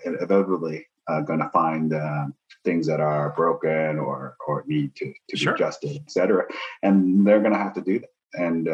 inevitably 0.04 0.86
going 1.24 1.38
to 1.38 1.48
find 1.50 1.94
things 2.64 2.86
that 2.88 3.00
are 3.00 3.30
broken 3.30 3.98
or 3.98 4.36
or 4.46 4.64
need 4.66 4.94
to 4.96 5.12
to 5.30 5.36
sure. 5.36 5.52
be 5.52 5.56
adjusted, 5.56 5.96
et 5.96 6.10
cetera. 6.10 6.44
And 6.82 7.26
they're 7.26 7.40
going 7.40 7.52
to 7.52 7.58
have 7.58 7.74
to 7.74 7.80
do 7.80 8.00
that. 8.00 8.10
And 8.34 8.66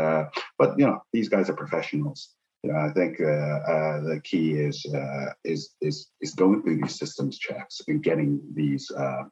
but 0.59 0.79
you 0.79 0.87
know 0.87 1.05
these 1.13 1.29
guys 1.29 1.51
are 1.51 1.55
professionals 1.55 2.35
you 2.63 2.73
know, 2.73 2.79
I 2.79 2.93
think 2.93 3.21
uh, 3.21 3.25
uh, 3.25 4.01
the 4.01 4.21
key 4.23 4.53
is 4.53 4.85
uh, 4.95 5.33
is 5.45 5.75
is 5.81 6.11
is 6.21 6.35
going 6.35 6.63
through 6.63 6.81
these 6.81 6.97
systems 6.97 7.39
checks 7.39 7.81
and 7.89 8.03
getting 8.03 8.41
these 8.55 8.91
uh, 8.97 9.25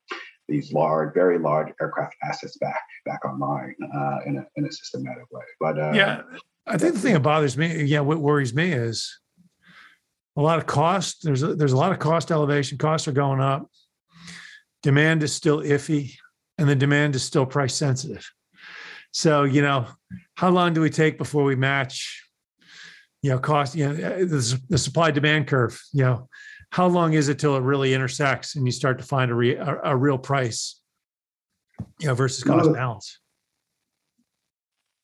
these 0.49 0.73
large, 0.73 1.15
very 1.15 1.39
large 1.39 1.73
aircraft 1.81 2.17
assets 2.25 2.59
back 2.59 2.83
back 3.07 3.25
online 3.25 3.75
uh, 3.95 4.19
in 4.27 4.39
a 4.39 4.47
in 4.57 4.67
a 4.67 4.73
systematic 4.73 5.31
way. 5.31 5.45
But 5.61 5.79
uh, 5.79 5.93
yeah, 5.95 6.23
I 6.67 6.77
think 6.77 6.95
the 6.95 7.01
thing 7.01 7.15
that 7.15 7.21
bothers 7.21 7.57
me, 7.57 7.85
yeah, 7.85 8.01
what 8.01 8.19
worries 8.19 8.53
me 8.53 8.73
is 8.73 9.21
a 10.37 10.43
lot 10.43 10.59
of 10.59 10.67
cost. 10.67 11.23
There's 11.23 11.45
a, 11.45 11.55
there's 11.55 11.73
a 11.73 11.77
lot 11.77 11.93
of 11.93 12.01
cost 12.01 12.33
elevation. 12.33 12.79
Costs 12.79 13.07
are 13.07 13.13
going 13.13 13.41
up. 13.41 13.71
Demand 14.83 15.23
is 15.23 15.33
still 15.33 15.59
iffy, 15.59 16.15
and 16.59 16.69
the 16.69 16.75
demand 16.75 17.15
is 17.15 17.23
still 17.23 17.47
price 17.47 17.75
sensitive. 17.75 18.29
So 19.13 19.45
you 19.45 19.63
know, 19.63 19.87
how 20.35 20.51
long 20.51 20.75
do 20.75 20.81
we 20.81 20.91
take 20.91 21.17
before 21.17 21.45
we 21.45 21.55
match? 21.55 22.27
You 23.23 23.31
know 23.31 23.39
cost 23.39 23.75
you 23.75 23.87
know 23.87 23.93
uh, 23.93 24.19
the, 24.19 24.61
the 24.69 24.79
supply 24.79 25.11
demand 25.11 25.47
curve 25.47 25.81
you 25.93 26.03
know 26.03 26.29
how 26.71 26.87
long 26.87 27.13
is 27.15 27.29
it 27.29 27.39
till 27.39 27.57
it 27.57 27.63
really 27.63 27.95
intersects 27.95 28.57
and 28.57 28.65
you 28.67 28.73
start 28.73 28.99
to 28.99 29.05
find 29.05 29.31
a, 29.31 29.35
re, 29.35 29.57
a, 29.57 29.81
a 29.85 29.97
real 29.97 30.19
price 30.19 30.81
you 31.99 32.07
know 32.07 32.15
versus 32.15 32.43
cost 32.45 32.67
no, 32.67 32.75
balance 32.75 33.19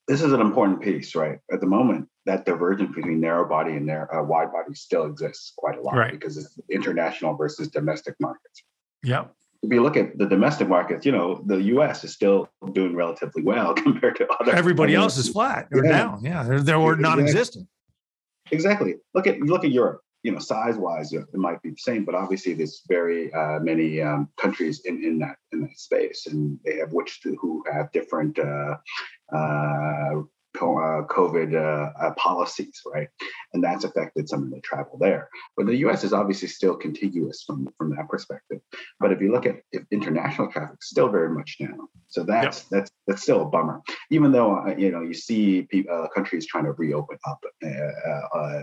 this 0.09 0.23
is 0.23 0.33
an 0.33 0.41
important 0.41 0.81
piece 0.81 1.15
right 1.15 1.39
at 1.53 1.61
the 1.61 1.67
moment 1.67 2.09
that 2.25 2.45
divergence 2.45 2.95
between 2.95 3.21
narrow 3.21 3.49
body 3.49 3.73
and 3.73 3.87
narrow, 3.87 4.09
uh, 4.13 4.23
wide 4.23 4.51
body 4.51 4.75
still 4.75 5.07
exists 5.07 5.53
quite 5.57 5.79
a 5.79 5.81
lot 5.81 5.95
right. 5.95 6.13
because 6.13 6.37
it's 6.37 6.59
international 6.71 7.35
versus 7.35 7.69
domestic 7.69 8.15
markets 8.21 8.63
yeah 9.03 9.25
if 9.63 9.73
you 9.73 9.83
look 9.83 9.97
at 9.97 10.17
the 10.17 10.27
domestic 10.27 10.69
markets, 10.69 11.05
you 11.05 11.13
know, 11.13 11.43
the 11.47 11.57
U.S. 11.57 12.05
is 12.05 12.13
still 12.13 12.49
doing 12.73 12.95
relatively 12.95 13.43
well 13.43 13.75
compared 13.75 14.15
to 14.17 14.29
other. 14.29 14.55
Everybody 14.55 14.95
else 14.95 15.17
is 15.17 15.29
flat 15.29 15.67
or 15.73 15.85
yeah. 15.85 15.91
down. 15.91 16.21
Yeah, 16.23 16.43
they're, 16.45 16.61
they're 16.61 16.97
non-existent. 16.97 17.67
Exactly. 18.51 18.95
Look 19.15 19.27
at 19.27 19.41
look 19.41 19.65
at 19.65 19.73
Europe. 19.73 20.03
You 20.23 20.33
know, 20.33 20.39
size 20.41 20.77
wise, 20.77 21.13
it 21.13 21.25
might 21.35 21.63
be 21.63 21.71
the 21.71 21.77
same, 21.79 22.05
but 22.05 22.17
obviously 22.17 22.53
there's 22.55 22.83
very 22.89 23.33
uh, 23.33 23.61
many 23.61 24.01
um, 24.01 24.29
countries 24.37 24.81
in, 24.85 25.05
in 25.05 25.21
that 25.21 25.37
in 25.53 25.61
that 25.61 25.79
space, 25.79 26.27
and 26.27 26.59
they 26.65 26.79
have 26.79 26.93
which 26.93 27.21
to, 27.21 27.37
who 27.41 27.63
have 27.73 27.93
different 27.93 28.37
uh, 28.39 28.77
uh, 29.33 30.23
COVID 30.57 31.55
uh, 31.55 31.93
uh, 32.01 32.15
policies, 32.15 32.81
right? 32.93 33.09
And 33.53 33.63
that's 33.63 33.85
affected 33.85 34.29
some 34.29 34.45
of 34.45 34.51
the 34.51 34.61
travel 34.61 34.99
there. 34.99 35.29
But 35.57 35.67
the 35.67 35.77
U.S. 35.79 36.05
is 36.05 36.13
obviously 36.13 36.49
still 36.49 36.77
contiguous 36.77 37.43
from 37.43 37.69
from 37.79 37.95
that 37.97 38.09
perspective. 38.09 38.61
But 39.01 39.13
if 39.13 39.21
you 39.21 39.33
look 39.33 39.47
at 39.47 39.57
if 39.73 39.85
international 39.91 40.51
traffic, 40.51 40.83
still 40.83 41.09
very 41.09 41.31
much 41.31 41.59
down. 41.59 41.89
So 42.09 42.25
that's 42.25 42.61
yep. 42.61 42.67
that's 42.71 42.91
that's 43.07 43.23
still 43.23 43.43
a 43.43 43.45
bummer. 43.45 43.83
Even 44.11 44.33
though 44.33 44.57
uh, 44.57 44.75
you 44.77 44.91
know 44.91 45.03
you 45.03 45.15
see 45.15 45.67
uh, 45.91 46.09
countries 46.15 46.47
trying 46.47 46.65
to 46.65 46.73
reopen 46.73 47.19
up, 47.27 47.43
uh, 47.65 48.63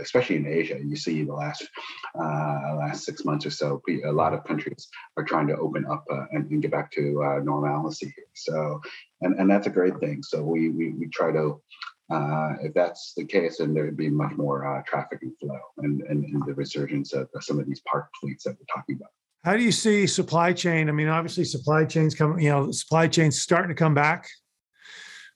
especially 0.00 0.36
in 0.36 0.46
Asia, 0.46 0.78
you 0.82 0.96
see 0.96 1.24
the 1.24 1.34
last 1.34 1.68
last 2.14 3.04
six 3.04 3.24
months 3.24 3.46
or 3.46 3.50
so, 3.50 3.82
a 4.04 4.12
lot 4.12 4.34
of 4.34 4.44
countries 4.44 4.88
are 5.16 5.24
trying 5.24 5.46
to 5.48 5.56
open 5.56 5.84
up 5.86 6.04
and, 6.32 6.50
and, 6.50 6.62
get 6.62 6.70
back 6.70 6.90
to 6.92 7.42
normalcy. 7.44 8.14
So 8.34 8.80
and 9.22 9.38
and 9.38 9.50
that's 9.50 9.66
a 9.66 9.70
great 9.70 9.98
thing. 9.98 10.22
So 10.22 10.42
we 10.42 10.70
we, 10.70 10.90
we 10.90 11.08
try 11.08 11.32
to. 11.32 11.60
Uh, 12.08 12.54
if 12.62 12.72
that's 12.72 13.14
the 13.16 13.24
case, 13.24 13.58
then 13.58 13.74
there'd 13.74 13.96
be 13.96 14.08
much 14.08 14.30
more 14.36 14.64
uh, 14.64 14.80
traffic 14.86 15.18
and 15.22 15.32
flow 15.40 15.58
and, 15.78 16.02
and, 16.02 16.24
and, 16.24 16.40
the 16.46 16.54
resurgence 16.54 17.12
of 17.12 17.28
some 17.40 17.58
of 17.58 17.66
these 17.66 17.80
park 17.80 18.06
fleets 18.20 18.44
that 18.44 18.50
we're 18.50 18.72
talking 18.72 18.94
about. 18.94 19.08
How 19.42 19.56
do 19.56 19.62
you 19.64 19.72
see 19.72 20.06
supply 20.06 20.52
chain? 20.52 20.88
I 20.88 20.92
mean, 20.92 21.08
obviously, 21.08 21.42
supply 21.44 21.84
chains 21.84 22.14
coming. 22.14 22.44
You 22.44 22.50
know, 22.50 22.70
supply 22.70 23.08
chains 23.08 23.40
starting 23.40 23.70
to 23.70 23.74
come 23.74 23.94
back. 23.94 24.28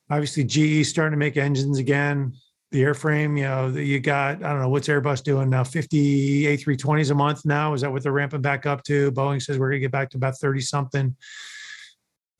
Obviously, 0.09 0.45
GE 0.45 0.87
starting 0.87 1.11
to 1.11 1.17
make 1.17 1.35
engines 1.35 1.77
again. 1.77 2.33
The 2.71 2.83
airframe, 2.83 3.37
you 3.37 3.43
know, 3.43 3.67
you 3.67 3.99
got. 3.99 4.41
I 4.41 4.51
don't 4.51 4.61
know 4.61 4.69
what's 4.69 4.87
Airbus 4.87 5.23
doing 5.23 5.49
now. 5.49 5.65
Fifty 5.65 6.43
A320s 6.43 7.11
a 7.11 7.15
month 7.15 7.43
now. 7.43 7.73
Is 7.73 7.81
that 7.81 7.91
what 7.91 8.01
they're 8.03 8.13
ramping 8.13 8.41
back 8.41 8.65
up 8.65 8.81
to? 8.83 9.11
Boeing 9.11 9.41
says 9.41 9.59
we're 9.59 9.69
going 9.69 9.81
to 9.81 9.85
get 9.85 9.91
back 9.91 10.09
to 10.11 10.17
about 10.17 10.37
thirty 10.37 10.61
something 10.61 11.15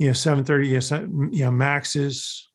you 0.01 0.07
know 0.07 0.13
730 0.13 1.37
you 1.37 1.45
know 1.45 1.51
maxes. 1.51 2.49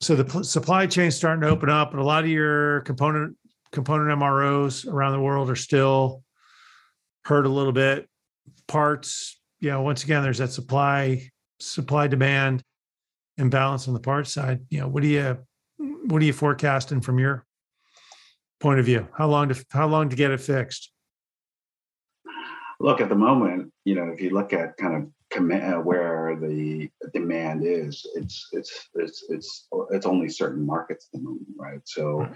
So 0.00 0.14
the 0.14 0.44
supply 0.44 0.86
chain 0.86 1.06
is 1.06 1.16
starting 1.16 1.40
to 1.42 1.48
open 1.48 1.68
up 1.68 1.90
but 1.90 1.98
a 1.98 2.04
lot 2.04 2.22
of 2.22 2.30
your 2.30 2.82
component 2.82 3.36
component 3.72 4.16
mros 4.20 4.86
around 4.86 5.12
the 5.12 5.20
world 5.20 5.50
are 5.50 5.56
still 5.56 6.22
hurt 7.24 7.46
a 7.46 7.48
little 7.48 7.72
bit. 7.72 8.08
Parts 8.68 9.40
you 9.58 9.70
know 9.70 9.82
once 9.82 10.04
again 10.04 10.22
there's 10.22 10.38
that 10.38 10.52
supply 10.52 11.28
supply 11.58 12.06
demand 12.06 12.62
imbalance 13.38 13.88
on 13.88 13.94
the 13.94 14.00
parts 14.00 14.32
side. 14.32 14.60
You 14.70 14.82
know 14.82 14.88
what 14.88 15.02
do 15.02 15.08
you 15.08 15.38
what 16.06 16.22
are 16.22 16.24
you 16.24 16.32
forecasting 16.32 17.00
from 17.00 17.18
your 17.18 17.44
point 18.60 18.78
of 18.78 18.86
view? 18.86 19.08
How 19.18 19.26
long 19.26 19.48
to 19.48 19.64
how 19.72 19.88
long 19.88 20.10
to 20.10 20.16
get 20.16 20.30
it 20.30 20.40
fixed? 20.40 20.92
Look 22.78 23.00
at 23.00 23.08
the 23.08 23.16
moment 23.16 23.72
you 23.84 23.96
know 23.96 24.12
if 24.12 24.20
you 24.20 24.30
look 24.30 24.52
at 24.52 24.76
kind 24.76 24.94
of 24.94 25.10
uh, 25.36 25.80
where 25.80 26.36
the 26.40 26.88
demand 27.12 27.64
is, 27.64 28.06
it's 28.14 28.48
it's 28.52 28.88
it's 28.94 29.24
it's 29.28 29.68
it's 29.90 30.06
only 30.06 30.28
certain 30.28 30.64
markets 30.64 31.08
at 31.12 31.18
the 31.18 31.24
moment, 31.24 31.48
right? 31.56 31.80
So. 31.84 32.28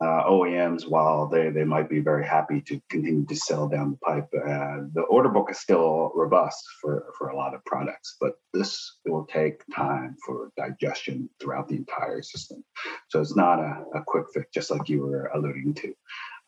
Uh, 0.00 0.24
OEMs, 0.28 0.88
while 0.88 1.28
they, 1.28 1.50
they 1.50 1.62
might 1.62 1.88
be 1.88 2.00
very 2.00 2.26
happy 2.26 2.60
to 2.60 2.80
continue 2.90 3.24
to 3.24 3.36
sell 3.36 3.68
down 3.68 3.92
the 3.92 3.96
pipe, 3.98 4.28
uh, 4.34 4.78
the 4.94 5.02
order 5.08 5.28
book 5.28 5.48
is 5.48 5.60
still 5.60 6.10
robust 6.16 6.64
for, 6.80 7.06
for 7.16 7.28
a 7.28 7.36
lot 7.36 7.54
of 7.54 7.64
products, 7.66 8.16
but 8.20 8.32
this 8.52 8.98
will 9.06 9.24
take 9.26 9.62
time 9.72 10.16
for 10.26 10.50
digestion 10.56 11.30
throughout 11.40 11.68
the 11.68 11.76
entire 11.76 12.20
system. 12.20 12.64
So 13.10 13.20
it's 13.20 13.36
not 13.36 13.60
a, 13.60 13.84
a 13.94 14.02
quick 14.04 14.24
fix, 14.34 14.46
just 14.52 14.72
like 14.72 14.88
you 14.88 15.02
were 15.02 15.30
alluding 15.34 15.72
to. 15.74 15.94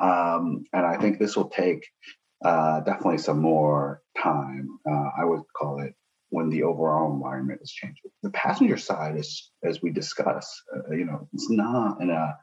Um, 0.01 0.65
and 0.73 0.85
I 0.85 0.97
think 0.97 1.21
this 1.21 1.37
will 1.37 1.49
take 1.49 1.87
uh, 2.45 2.81
definitely 2.81 3.19
some 3.19 3.41
more 3.41 4.03
time. 4.23 4.79
Uh, 4.89 5.11
I 5.19 5.25
would 5.25 5.43
call 5.57 5.81
it 5.81 5.95
when 6.31 6.51
the 6.51 6.63
overall 6.63 7.13
environment 7.13 7.61
is 7.63 7.71
changing. 7.71 8.11
The 8.23 8.31
passenger 8.31 8.77
side 8.77 9.17
is, 9.17 9.51
as 9.63 9.81
we 9.83 9.91
discuss, 9.91 10.63
uh, 10.75 10.95
you 10.95 11.05
know, 11.05 11.29
it's 11.33 11.51
not 11.51 12.01
in 12.01 12.11
a, 12.11 12.37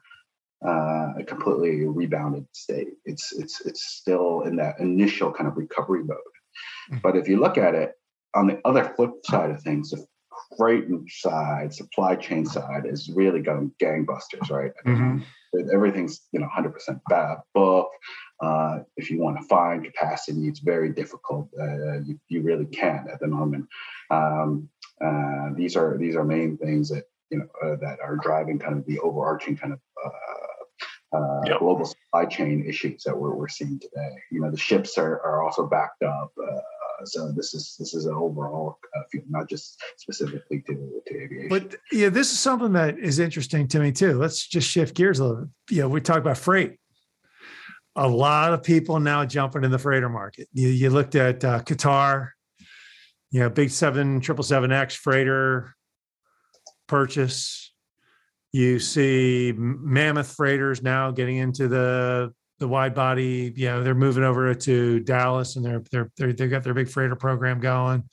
uh, 0.66 1.12
a 1.18 1.24
completely 1.24 1.86
rebounded 1.86 2.46
state. 2.52 2.88
It's 3.04 3.32
it's 3.32 3.60
it's 3.66 3.84
still 3.84 4.42
in 4.42 4.56
that 4.56 4.78
initial 4.78 5.32
kind 5.32 5.48
of 5.48 5.56
recovery 5.56 6.04
mode. 6.04 6.18
Mm-hmm. 6.90 6.98
But 7.02 7.16
if 7.16 7.28
you 7.28 7.38
look 7.38 7.58
at 7.58 7.74
it 7.74 7.92
on 8.34 8.46
the 8.46 8.60
other 8.64 8.92
flip 8.96 9.12
side 9.24 9.50
of 9.50 9.62
things, 9.62 9.90
the 9.90 10.04
freight 10.56 10.84
side, 11.08 11.72
supply 11.74 12.16
chain 12.16 12.46
side 12.46 12.86
is 12.86 13.10
really 13.14 13.40
going 13.40 13.72
gangbusters, 13.82 14.50
right? 14.50 14.72
Mm-hmm. 14.86 15.20
Everything's 15.72 16.22
you 16.32 16.40
know 16.40 16.48
100% 16.56 17.00
bad 17.08 17.38
book. 17.54 17.88
Uh, 18.42 18.80
if 18.96 19.10
you 19.10 19.20
want 19.20 19.38
to 19.40 19.46
find 19.46 19.84
capacity, 19.84 20.48
it's 20.48 20.60
very 20.60 20.92
difficult. 20.92 21.48
Uh, 21.58 22.00
you, 22.00 22.18
you, 22.28 22.42
really 22.42 22.66
can't 22.66 23.08
at 23.08 23.20
the 23.20 23.28
moment. 23.28 23.66
Um, 24.10 24.68
uh, 25.04 25.50
these 25.54 25.76
are 25.76 25.96
these 25.98 26.16
are 26.16 26.24
main 26.24 26.56
things 26.56 26.88
that 26.88 27.04
you 27.30 27.38
know 27.38 27.46
uh, 27.62 27.76
that 27.80 27.98
are 28.00 28.16
driving 28.16 28.58
kind 28.58 28.76
of 28.76 28.84
the 28.86 28.98
overarching 29.00 29.56
kind 29.56 29.74
of 29.74 29.80
uh, 30.04 31.16
uh, 31.16 31.40
yep. 31.46 31.58
global 31.58 31.84
supply 31.84 32.24
chain 32.24 32.64
issues 32.66 33.02
that 33.04 33.16
we're, 33.16 33.34
we're 33.34 33.48
seeing 33.48 33.78
today. 33.78 34.16
You 34.30 34.40
know, 34.40 34.50
the 34.50 34.56
ships 34.56 34.98
are, 34.98 35.20
are 35.20 35.42
also 35.42 35.66
backed 35.66 36.02
up. 36.02 36.32
so 37.04 37.30
this 37.32 37.54
is 37.54 37.76
this 37.78 37.94
is 37.94 38.06
an 38.06 38.14
overall 38.14 38.78
field, 39.12 39.24
not 39.28 39.48
just 39.48 39.80
specifically 39.98 40.62
to, 40.66 41.02
to 41.06 41.14
aviation. 41.14 41.48
But 41.48 41.76
yeah, 41.92 42.08
this 42.08 42.32
is 42.32 42.40
something 42.40 42.72
that 42.72 42.98
is 42.98 43.18
interesting 43.18 43.68
to 43.68 43.78
me 43.78 43.92
too. 43.92 44.18
Let's 44.18 44.46
just 44.48 44.68
shift 44.68 44.96
gears 44.96 45.20
a 45.20 45.24
little. 45.24 45.50
Yeah, 45.70 45.86
we 45.86 46.00
talk 46.00 46.18
about 46.18 46.38
freight 46.38 46.78
a 47.96 48.08
lot 48.08 48.52
of 48.52 48.62
people 48.62 48.98
now 49.00 49.24
jumping 49.24 49.64
in 49.64 49.70
the 49.70 49.78
freighter 49.78 50.08
market. 50.08 50.48
You, 50.52 50.68
you 50.68 50.90
looked 50.90 51.14
at 51.14 51.44
uh, 51.44 51.60
Qatar, 51.60 52.30
you 53.30 53.40
know, 53.40 53.50
big 53.50 53.70
seven 53.70 54.20
triple 54.20 54.44
seven 54.44 54.72
X 54.72 54.94
freighter 54.94 55.74
purchase. 56.86 57.72
You 58.52 58.78
see 58.78 59.54
mammoth 59.56 60.34
freighters 60.34 60.82
now 60.82 61.10
getting 61.10 61.36
into 61.36 61.68
the 61.68 62.32
the 62.58 62.68
wide 62.68 62.94
body. 62.94 63.52
You 63.56 63.66
know, 63.66 63.82
they're 63.82 63.94
moving 63.94 64.24
over 64.24 64.54
to 64.54 65.00
Dallas, 65.00 65.56
and 65.56 65.64
they're 65.64 65.82
they're, 65.90 66.10
they're 66.16 66.32
they've 66.32 66.50
got 66.50 66.62
their 66.62 66.74
big 66.74 66.88
freighter 66.88 67.16
program 67.16 67.60
going. 67.60 68.04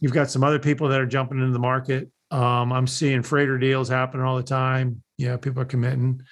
You've 0.00 0.12
got 0.12 0.30
some 0.30 0.44
other 0.44 0.58
people 0.58 0.88
that 0.88 1.00
are 1.00 1.06
jumping 1.06 1.38
into 1.38 1.52
the 1.52 1.58
market. 1.58 2.10
Um, 2.30 2.72
I'm 2.72 2.86
seeing 2.86 3.22
freighter 3.22 3.58
deals 3.58 3.88
happening 3.88 4.26
all 4.26 4.36
the 4.36 4.42
time. 4.42 5.02
Know, 5.18 5.38
people 5.38 5.62
are 5.62 5.66
committing. 5.66 6.22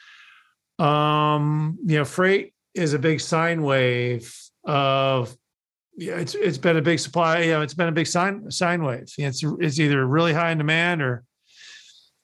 Um, 0.78 1.78
you 1.84 1.98
know, 1.98 2.04
freight 2.04 2.52
is 2.74 2.92
a 2.92 2.98
big 2.98 3.20
sine 3.20 3.62
wave 3.62 4.34
of 4.64 5.34
yeah, 5.96 6.16
it's 6.16 6.34
it's 6.34 6.58
been 6.58 6.76
a 6.76 6.82
big 6.82 6.98
supply, 6.98 7.40
you 7.40 7.52
know, 7.52 7.62
it's 7.62 7.74
been 7.74 7.88
a 7.88 7.92
big 7.92 8.06
sine 8.06 8.50
sine 8.50 8.82
wave. 8.82 9.06
It's 9.16 9.42
it's 9.42 9.78
either 9.78 10.04
really 10.06 10.32
high 10.32 10.50
in 10.50 10.58
demand 10.58 11.02
or 11.02 11.24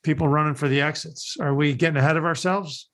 people 0.02 0.26
running 0.28 0.54
for 0.54 0.68
the 0.68 0.80
exits. 0.80 1.36
Are 1.40 1.54
we 1.54 1.74
getting 1.74 1.96
ahead 1.96 2.16
of 2.16 2.24
ourselves? 2.24 2.88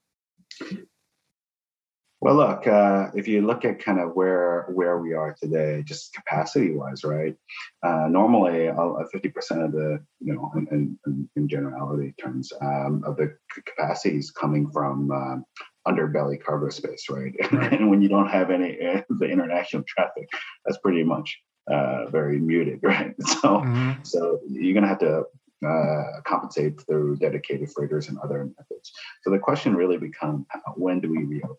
Well, 2.26 2.34
look, 2.34 2.66
uh, 2.66 3.10
if 3.14 3.28
you 3.28 3.40
look 3.46 3.64
at 3.64 3.78
kind 3.78 4.00
of 4.00 4.16
where 4.16 4.66
where 4.70 4.98
we 4.98 5.12
are 5.12 5.36
today, 5.40 5.84
just 5.86 6.12
capacity 6.12 6.72
wise, 6.72 7.04
right? 7.04 7.36
Uh, 7.84 8.08
normally, 8.10 8.68
fifty 9.12 9.28
percent 9.28 9.62
of 9.62 9.70
the 9.70 10.04
you 10.18 10.34
know, 10.34 10.50
in, 10.56 10.98
in, 11.06 11.28
in 11.36 11.48
generality 11.48 12.16
terms, 12.20 12.52
um, 12.60 13.04
of 13.06 13.16
the 13.16 13.36
capacity 13.64 14.16
is 14.16 14.32
coming 14.32 14.68
from 14.72 15.08
um, 15.12 15.44
underbelly 15.86 16.42
cargo 16.42 16.68
space, 16.68 17.04
right? 17.08 17.32
right. 17.52 17.72
and 17.74 17.88
when 17.88 18.02
you 18.02 18.08
don't 18.08 18.28
have 18.28 18.50
any 18.50 18.76
uh, 18.84 19.02
the 19.08 19.26
international 19.26 19.84
traffic, 19.86 20.28
that's 20.64 20.78
pretty 20.78 21.04
much 21.04 21.38
uh, 21.70 22.06
very 22.06 22.40
muted, 22.40 22.80
right? 22.82 23.14
So, 23.22 23.60
mm-hmm. 23.60 24.02
so 24.02 24.40
you're 24.48 24.74
gonna 24.74 24.88
have 24.88 24.98
to 24.98 25.22
uh, 25.64 26.20
compensate 26.24 26.80
through 26.88 27.18
dedicated 27.18 27.70
freighters 27.70 28.08
and 28.08 28.18
other 28.18 28.50
methods. 28.58 28.90
So 29.22 29.30
the 29.30 29.38
question 29.38 29.76
really 29.76 29.96
becomes, 29.96 30.44
when 30.74 30.98
do 30.98 31.08
we 31.08 31.22
reopen? 31.22 31.56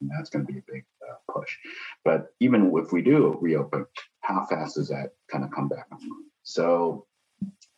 And 0.00 0.10
that's 0.10 0.30
going 0.30 0.46
to 0.46 0.52
be 0.52 0.58
a 0.58 0.72
big 0.72 0.84
uh, 1.08 1.32
push. 1.32 1.56
But 2.04 2.28
even 2.40 2.72
if 2.74 2.92
we 2.92 3.02
do 3.02 3.38
reopen, 3.40 3.86
how 4.20 4.44
fast 4.46 4.76
does 4.76 4.88
that 4.88 5.10
kind 5.30 5.44
of 5.44 5.50
come 5.50 5.68
back 5.68 5.86
So 6.42 7.06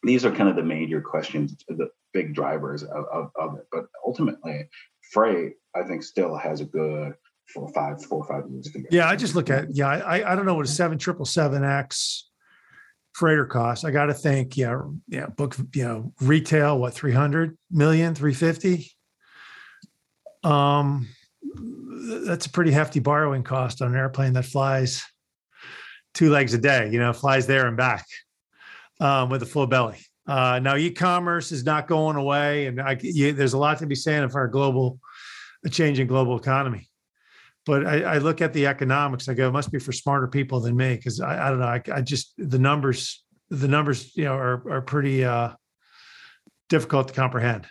these 0.03 0.25
are 0.25 0.33
kind 0.33 0.49
of 0.49 0.57
the 0.57 0.63
major 0.63 1.01
questions, 1.01 1.57
the 1.69 1.91
big 2.13 2.35
drivers 2.35 2.83
of, 2.83 3.05
of, 3.13 3.31
of 3.37 3.57
it. 3.59 3.67
But 3.71 3.87
ultimately, 4.05 4.69
freight, 5.13 5.55
I 5.75 5.83
think, 5.83 6.03
still 6.03 6.37
has 6.37 6.61
a 6.61 6.65
good 6.65 7.15
four, 7.55 7.73
five, 7.73 8.05
four, 8.05 8.25
five 8.27 8.45
years. 8.51 8.71
To 8.73 8.85
Yeah, 8.91 9.09
I 9.09 9.17
just 9.17 9.35
look 9.35 9.51
at 9.51 9.75
yeah, 9.75 9.89
I 9.89 10.33
I 10.33 10.35
don't 10.35 10.47
know 10.47 10.55
what 10.55 10.67
a 10.67 10.69
seven 10.69 10.99
triple 10.99 11.25
seven 11.25 11.65
X 11.65 12.29
freighter 13.19 13.47
costs. 13.47 13.85
I 13.85 13.91
got 13.91 14.07
to 14.07 14.15
think, 14.15 14.57
yeah, 14.57 14.81
yeah, 15.09 15.27
book, 15.27 15.57
you 15.75 15.85
know, 15.85 16.13
retail, 16.21 16.79
what 16.79 16.95
300 16.95 17.59
million, 17.71 18.15
350. 18.15 18.93
Um, 20.45 21.09
that's 22.09 22.47
a 22.47 22.50
pretty 22.50 22.71
hefty 22.71 23.00
borrowing 23.00 23.43
cost 23.43 23.83
on 23.83 23.88
an 23.88 23.97
airplane 23.97 24.33
that 24.35 24.45
flies 24.45 25.05
two 26.15 26.31
legs 26.31 26.55
a 26.55 26.59
day. 26.59 26.91
You 26.91 26.99
know, 26.99 27.12
flies 27.12 27.47
there 27.47 27.67
and 27.67 27.77
back 27.77 28.07
um, 29.00 29.29
with 29.29 29.43
a 29.43 29.47
full 29.47 29.67
belly. 29.67 29.99
Uh, 30.27 30.61
now, 30.62 30.77
e-commerce 30.77 31.53
is 31.53 31.65
not 31.65 31.88
going 31.88 32.17
away, 32.17 32.67
and 32.67 32.81
I, 32.81 32.99
you, 33.00 33.33
there's 33.33 33.55
a 33.55 33.59
lot 33.59 33.79
to 33.79 33.87
be 33.87 33.95
saying 33.95 34.29
for 34.29 34.41
our 34.41 34.49
global, 34.49 35.00
a 35.65 35.71
change 35.71 36.00
in 36.00 36.07
global 36.07 36.38
economy. 36.38 36.88
But 37.65 37.87
I, 37.87 38.03
I, 38.03 38.19
look 38.19 38.43
at 38.43 38.53
the 38.53 38.67
economics. 38.67 39.29
I 39.29 39.35
go, 39.35 39.49
it 39.49 39.52
must 39.52 39.73
be 39.73 39.78
for 39.78 39.93
smarter 39.93 40.28
people 40.28 40.61
than 40.61 40.76
me, 40.76 40.97
because 40.97 41.21
I, 41.21 41.47
I, 41.47 41.50
don't 41.50 41.61
know. 41.61 41.67
I, 41.67 41.82
I, 41.93 42.00
just 42.02 42.35
the 42.37 42.59
numbers, 42.59 43.25
the 43.49 43.69
numbers, 43.69 44.15
you 44.17 44.25
know, 44.25 44.35
are 44.35 44.71
are 44.71 44.82
pretty 44.82 45.25
uh, 45.25 45.52
difficult 46.69 47.09
to 47.09 47.15
comprehend. 47.15 47.67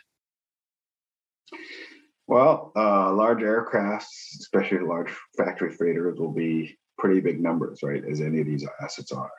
Well, 2.28 2.74
uh, 2.76 3.14
large 3.14 3.40
aircrafts, 3.40 4.40
especially 4.40 4.80
large 4.80 5.12
factory 5.38 5.72
freighters, 5.72 6.20
will 6.20 6.34
be 6.34 6.78
pretty 6.98 7.22
big 7.22 7.42
numbers, 7.42 7.80
right? 7.84 8.04
As 8.04 8.20
any 8.20 8.42
of 8.42 8.48
these 8.48 8.68
assets 8.82 9.12
are. 9.14 9.32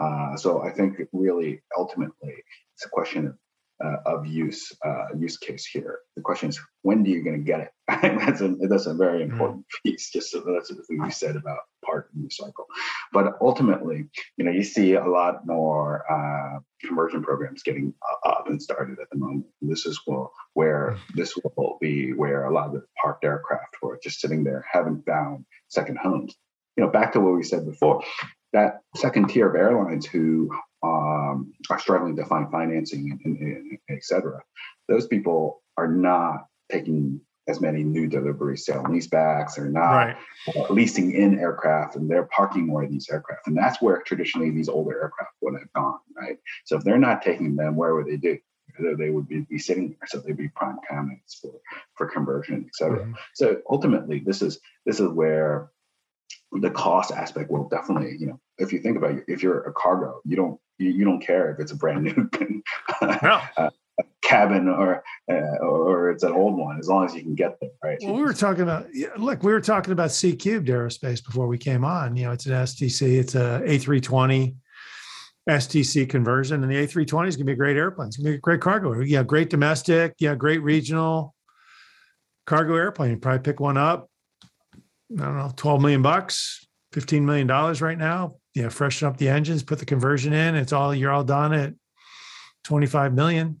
Uh, 0.00 0.36
so 0.36 0.62
I 0.62 0.70
think 0.70 1.00
really, 1.12 1.60
ultimately, 1.76 2.34
it's 2.74 2.86
a 2.86 2.88
question 2.88 3.26
of, 3.26 3.38
uh, 3.84 3.96
of 4.06 4.26
use 4.26 4.72
uh, 4.84 5.06
use 5.16 5.36
case 5.36 5.66
here. 5.66 5.98
The 6.14 6.22
question 6.22 6.50
is, 6.50 6.60
when 6.82 7.02
do 7.02 7.10
you 7.10 7.24
going 7.24 7.36
to 7.36 7.42
get 7.42 7.60
it? 7.60 7.70
that's 7.88 8.40
a 8.40 8.54
that's 8.68 8.86
a 8.86 8.94
very 8.94 9.22
mm-hmm. 9.22 9.32
important 9.32 9.60
mm-hmm. 9.60 9.90
piece. 9.90 10.10
Just 10.10 10.30
so 10.30 10.44
that's 10.46 10.72
what 10.72 10.84
we 10.88 11.10
said 11.10 11.36
about 11.36 11.58
part 11.96 12.10
in 12.14 12.22
the 12.22 12.30
cycle. 12.30 12.66
But 13.12 13.34
ultimately, 13.40 14.04
you 14.36 14.44
know, 14.44 14.50
you 14.50 14.64
see 14.64 14.94
a 14.94 15.06
lot 15.06 15.46
more 15.46 16.04
uh, 16.10 16.58
conversion 16.80 17.22
programs 17.22 17.62
getting 17.62 17.94
up 18.24 18.44
and 18.48 18.60
started 18.60 18.98
at 19.00 19.08
the 19.10 19.18
moment. 19.18 19.46
And 19.60 19.70
this 19.70 19.86
is 19.86 20.00
well, 20.06 20.32
where 20.54 20.98
this 21.14 21.36
will 21.36 21.78
be 21.80 22.12
where 22.12 22.44
a 22.44 22.52
lot 22.52 22.68
of 22.68 22.74
the 22.74 22.82
parked 23.02 23.24
aircraft 23.24 23.76
were 23.82 23.98
just 24.02 24.20
sitting 24.20 24.44
there, 24.44 24.64
haven't 24.70 25.04
found 25.06 25.44
second 25.68 25.98
homes. 25.98 26.34
You 26.76 26.84
know, 26.84 26.90
back 26.90 27.12
to 27.12 27.20
what 27.20 27.34
we 27.34 27.42
said 27.42 27.64
before, 27.64 28.02
that 28.52 28.80
second 28.94 29.28
tier 29.28 29.48
of 29.48 29.56
airlines 29.56 30.04
who 30.04 30.50
um, 30.82 31.52
are 31.70 31.78
struggling 31.78 32.16
to 32.16 32.26
find 32.26 32.50
financing 32.50 33.10
and, 33.10 33.20
and, 33.24 33.38
and 33.40 33.78
et 33.88 34.04
cetera, 34.04 34.42
those 34.88 35.06
people 35.06 35.62
are 35.78 35.88
not 35.88 36.46
taking 36.70 37.20
as 37.48 37.60
many 37.60 37.82
new 37.82 38.06
deliveries, 38.06 38.64
sale 38.64 38.84
and 38.84 38.92
lease 38.92 39.06
backs. 39.06 39.54
They're 39.54 39.66
not 39.66 39.92
right. 39.92 40.16
uh, 40.56 40.72
leasing 40.72 41.14
in 41.14 41.38
aircraft 41.38 41.96
and 41.96 42.10
they're 42.10 42.28
parking 42.34 42.66
more 42.66 42.82
of 42.82 42.90
these 42.90 43.08
aircraft. 43.10 43.46
And 43.46 43.56
that's 43.56 43.80
where 43.80 44.02
traditionally 44.02 44.50
these 44.50 44.68
older 44.68 45.00
aircraft 45.00 45.32
would 45.42 45.54
have 45.58 45.72
gone, 45.72 45.98
right? 46.16 46.38
So 46.64 46.76
if 46.76 46.84
they're 46.84 46.98
not 46.98 47.22
taking 47.22 47.56
them, 47.56 47.76
where 47.76 47.94
would 47.94 48.06
they 48.06 48.16
do? 48.16 48.38
They 48.98 49.08
would 49.08 49.26
be, 49.26 49.40
be 49.48 49.58
sitting 49.58 49.88
there, 49.88 50.06
so 50.06 50.18
they'd 50.18 50.36
be 50.36 50.48
prime 50.48 50.76
candidates 50.86 51.36
for 51.40 51.52
for 51.94 52.10
conversion, 52.10 52.66
et 52.66 52.74
cetera. 52.74 53.04
Mm-hmm. 53.04 53.12
So 53.34 53.62
ultimately, 53.70 54.18
this 54.18 54.42
is 54.42 54.60
this 54.84 55.00
is 55.00 55.08
where 55.08 55.70
the 56.52 56.68
cost 56.68 57.10
aspect 57.10 57.50
will 57.50 57.70
definitely, 57.70 58.16
you 58.18 58.26
know, 58.26 58.40
if 58.58 58.74
you 58.74 58.80
think 58.80 58.98
about 58.98 59.12
it, 59.12 59.24
if 59.28 59.42
you're 59.42 59.62
a 59.62 59.72
cargo, 59.72 60.20
you 60.26 60.36
don't 60.36 60.60
you, 60.78 60.90
you 60.90 61.04
don't 61.06 61.24
care 61.24 61.50
if 61.52 61.60
it's 61.60 61.72
a 61.72 61.76
brand 61.76 62.02
new 62.02 62.28
no. 63.02 63.40
uh, 63.56 63.70
cabin 64.22 64.68
or 64.68 65.02
uh, 65.30 65.56
or 65.60 65.85
it's 66.16 66.24
an 66.24 66.32
old 66.32 66.56
one, 66.56 66.78
as 66.78 66.88
long 66.88 67.04
as 67.04 67.14
you 67.14 67.22
can 67.22 67.34
get 67.34 67.60
them 67.60 67.70
right? 67.84 67.98
Well, 68.02 68.14
we 68.14 68.22
were 68.22 68.32
talking 68.32 68.62
about 68.62 68.88
look, 69.16 69.42
we 69.42 69.52
were 69.52 69.60
talking 69.60 69.92
about 69.92 70.10
C 70.10 70.34
cubed 70.34 70.68
aerospace 70.68 71.24
before 71.24 71.46
we 71.46 71.58
came 71.58 71.84
on. 71.84 72.16
You 72.16 72.26
know, 72.26 72.32
it's 72.32 72.46
an 72.46 72.52
STC, 72.52 73.18
it's 73.18 73.34
a 73.34 73.62
A320 73.64 74.56
STC 75.48 76.08
conversion, 76.08 76.62
and 76.62 76.72
the 76.72 76.76
A320 76.76 77.28
is 77.28 77.36
going 77.36 77.44
to 77.44 77.44
be 77.44 77.52
a 77.52 77.56
great 77.56 77.76
airplane. 77.76 78.08
It's 78.08 78.16
going 78.16 78.24
to 78.24 78.30
be 78.32 78.36
a 78.36 78.40
great 78.40 78.60
cargo. 78.60 78.98
Yeah, 79.00 79.22
great 79.22 79.50
domestic. 79.50 80.14
Yeah, 80.18 80.34
great 80.34 80.62
regional 80.62 81.34
cargo 82.46 82.74
airplane. 82.74 83.12
You 83.12 83.16
probably 83.18 83.40
pick 83.40 83.60
one 83.60 83.76
up 83.76 84.08
I 85.12 85.22
don't 85.22 85.36
know, 85.36 85.52
12 85.54 85.80
million 85.80 86.02
bucks, 86.02 86.66
15 86.92 87.24
million 87.24 87.46
dollars 87.46 87.80
right 87.80 87.98
now. 87.98 88.36
Yeah, 88.54 88.70
freshen 88.70 89.06
up 89.06 89.18
the 89.18 89.28
engines, 89.28 89.62
put 89.62 89.78
the 89.78 89.84
conversion 89.84 90.32
in. 90.32 90.54
It's 90.54 90.72
all 90.72 90.94
you're 90.94 91.12
all 91.12 91.24
done 91.24 91.52
at 91.52 91.74
25 92.64 93.14
million. 93.14 93.60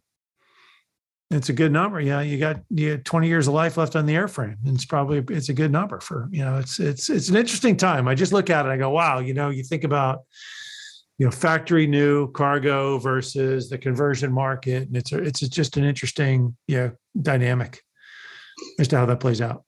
It's 1.30 1.48
a 1.48 1.52
good 1.52 1.72
number. 1.72 2.00
Yeah, 2.00 2.20
you 2.20 2.38
got 2.38 2.60
you 2.70 2.96
got 2.96 3.04
20 3.04 3.26
years 3.26 3.48
of 3.48 3.54
life 3.54 3.76
left 3.76 3.96
on 3.96 4.06
the 4.06 4.14
airframe. 4.14 4.56
And 4.64 4.74
it's 4.76 4.84
probably 4.84 5.24
it's 5.34 5.48
a 5.48 5.54
good 5.54 5.72
number 5.72 5.98
for, 6.00 6.28
you 6.30 6.44
know, 6.44 6.58
it's 6.58 6.78
it's 6.78 7.10
it's 7.10 7.28
an 7.28 7.36
interesting 7.36 7.76
time. 7.76 8.06
I 8.06 8.14
just 8.14 8.32
look 8.32 8.48
at 8.48 8.64
it, 8.64 8.68
I 8.68 8.76
go, 8.76 8.90
wow, 8.90 9.18
you 9.18 9.34
know, 9.34 9.50
you 9.50 9.64
think 9.64 9.82
about 9.82 10.20
you 11.18 11.26
know 11.26 11.32
factory 11.32 11.86
new 11.86 12.30
cargo 12.32 12.98
versus 12.98 13.68
the 13.68 13.78
conversion 13.78 14.32
market 14.32 14.86
and 14.86 14.96
it's 14.96 15.12
a, 15.12 15.18
it's 15.18 15.40
just 15.40 15.78
an 15.78 15.84
interesting 15.84 16.54
you 16.68 16.76
know, 16.76 16.92
dynamic 17.22 17.80
as 18.78 18.86
to 18.88 18.98
how 18.98 19.06
that 19.06 19.18
plays 19.18 19.40
out 19.40 19.64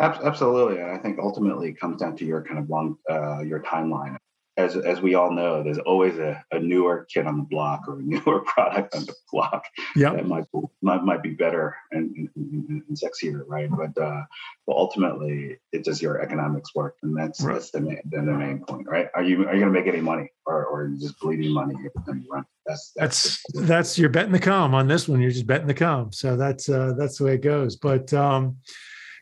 Absolutely, 0.00 0.80
I 0.80 0.96
think 0.98 1.18
ultimately 1.18 1.70
it 1.70 1.80
comes 1.80 2.00
down 2.00 2.16
to 2.18 2.24
your 2.24 2.42
kind 2.42 2.60
of 2.60 2.70
long, 2.70 2.96
uh, 3.10 3.40
your 3.40 3.60
timeline. 3.60 4.16
As 4.58 4.76
as 4.76 5.00
we 5.00 5.14
all 5.14 5.30
know, 5.30 5.62
there's 5.62 5.78
always 5.78 6.18
a, 6.18 6.44
a 6.52 6.58
newer 6.58 7.06
kid 7.12 7.26
on 7.26 7.38
the 7.38 7.44
block 7.44 7.88
or 7.88 8.00
a 8.00 8.02
newer 8.02 8.40
product 8.40 8.94
on 8.94 9.06
the 9.06 9.14
block 9.32 9.64
yep. 9.96 10.14
that 10.16 10.26
might 10.26 10.44
might, 10.82 11.02
might 11.04 11.22
be 11.22 11.30
better 11.30 11.74
and, 11.92 12.28
and, 12.36 12.82
and 12.88 12.96
sexier, 12.96 13.42
right? 13.46 13.70
But 13.70 14.00
uh, 14.00 14.24
but 14.66 14.76
ultimately, 14.76 15.58
it 15.72 15.84
does 15.84 16.02
your 16.02 16.20
economics 16.20 16.74
work, 16.74 16.96
and 17.02 17.16
that's 17.16 17.40
right. 17.40 17.54
that's 17.54 17.70
the 17.70 17.80
main 17.80 18.00
the, 18.04 18.18
the 18.18 18.22
main 18.32 18.58
point, 18.64 18.86
right? 18.86 19.08
Are 19.14 19.22
you 19.22 19.46
are 19.46 19.54
you 19.54 19.60
going 19.60 19.72
to 19.72 19.80
make 19.80 19.86
any 19.86 20.02
money, 20.02 20.30
or 20.44 20.66
or 20.66 20.82
are 20.82 20.88
you 20.88 20.98
just 20.98 21.18
bleeding 21.20 21.52
money 21.52 21.74
every 21.76 21.90
time 22.04 22.22
you 22.22 22.30
run? 22.30 22.44
That's 22.66 22.92
that's 22.96 23.42
that's, 23.54 23.68
that's 23.68 23.98
you're 23.98 24.10
betting 24.10 24.32
the 24.32 24.38
com 24.40 24.74
on 24.74 24.88
this 24.88 25.08
one. 25.08 25.20
You're 25.20 25.30
just 25.30 25.46
betting 25.46 25.68
the 25.68 25.74
com, 25.74 26.12
so 26.12 26.36
that's 26.36 26.68
uh, 26.68 26.92
that's 26.98 27.18
the 27.18 27.24
way 27.24 27.34
it 27.34 27.42
goes. 27.42 27.76
But 27.76 28.12
um, 28.12 28.56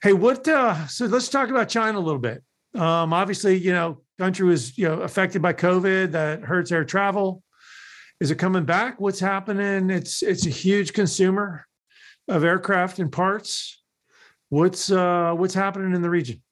Hey, 0.03 0.12
what? 0.12 0.46
Uh, 0.46 0.87
so 0.87 1.07
let's 1.07 1.29
talk 1.29 1.49
about 1.49 1.68
China 1.68 1.99
a 1.99 2.01
little 2.01 2.20
bit. 2.20 2.42
Um, 2.75 3.12
obviously, 3.12 3.57
you 3.57 3.72
know, 3.72 4.03
country 4.18 4.46
was 4.46 4.76
you 4.76 4.88
know 4.88 5.00
affected 5.00 5.42
by 5.42 5.52
COVID. 5.52 6.12
That 6.12 6.42
hurts 6.42 6.72
air 6.72 6.85
travel. 6.85 7.42
Is 8.20 8.31
it 8.31 8.37
coming 8.37 8.64
back? 8.64 9.00
What's 9.00 9.20
happening? 9.20 9.90
It's 9.90 10.22
it's 10.22 10.46
a 10.46 10.50
huge 10.50 10.92
consumer 10.92 11.66
of 12.29 12.44
aircraft 12.44 12.98
and 12.98 13.12
parts. 13.12 13.83
What's 14.48 14.90
uh, 14.90 15.35
what's 15.35 15.55
happening 15.55 15.94
in 15.94 16.02
the 16.02 16.11
region? 16.11 16.42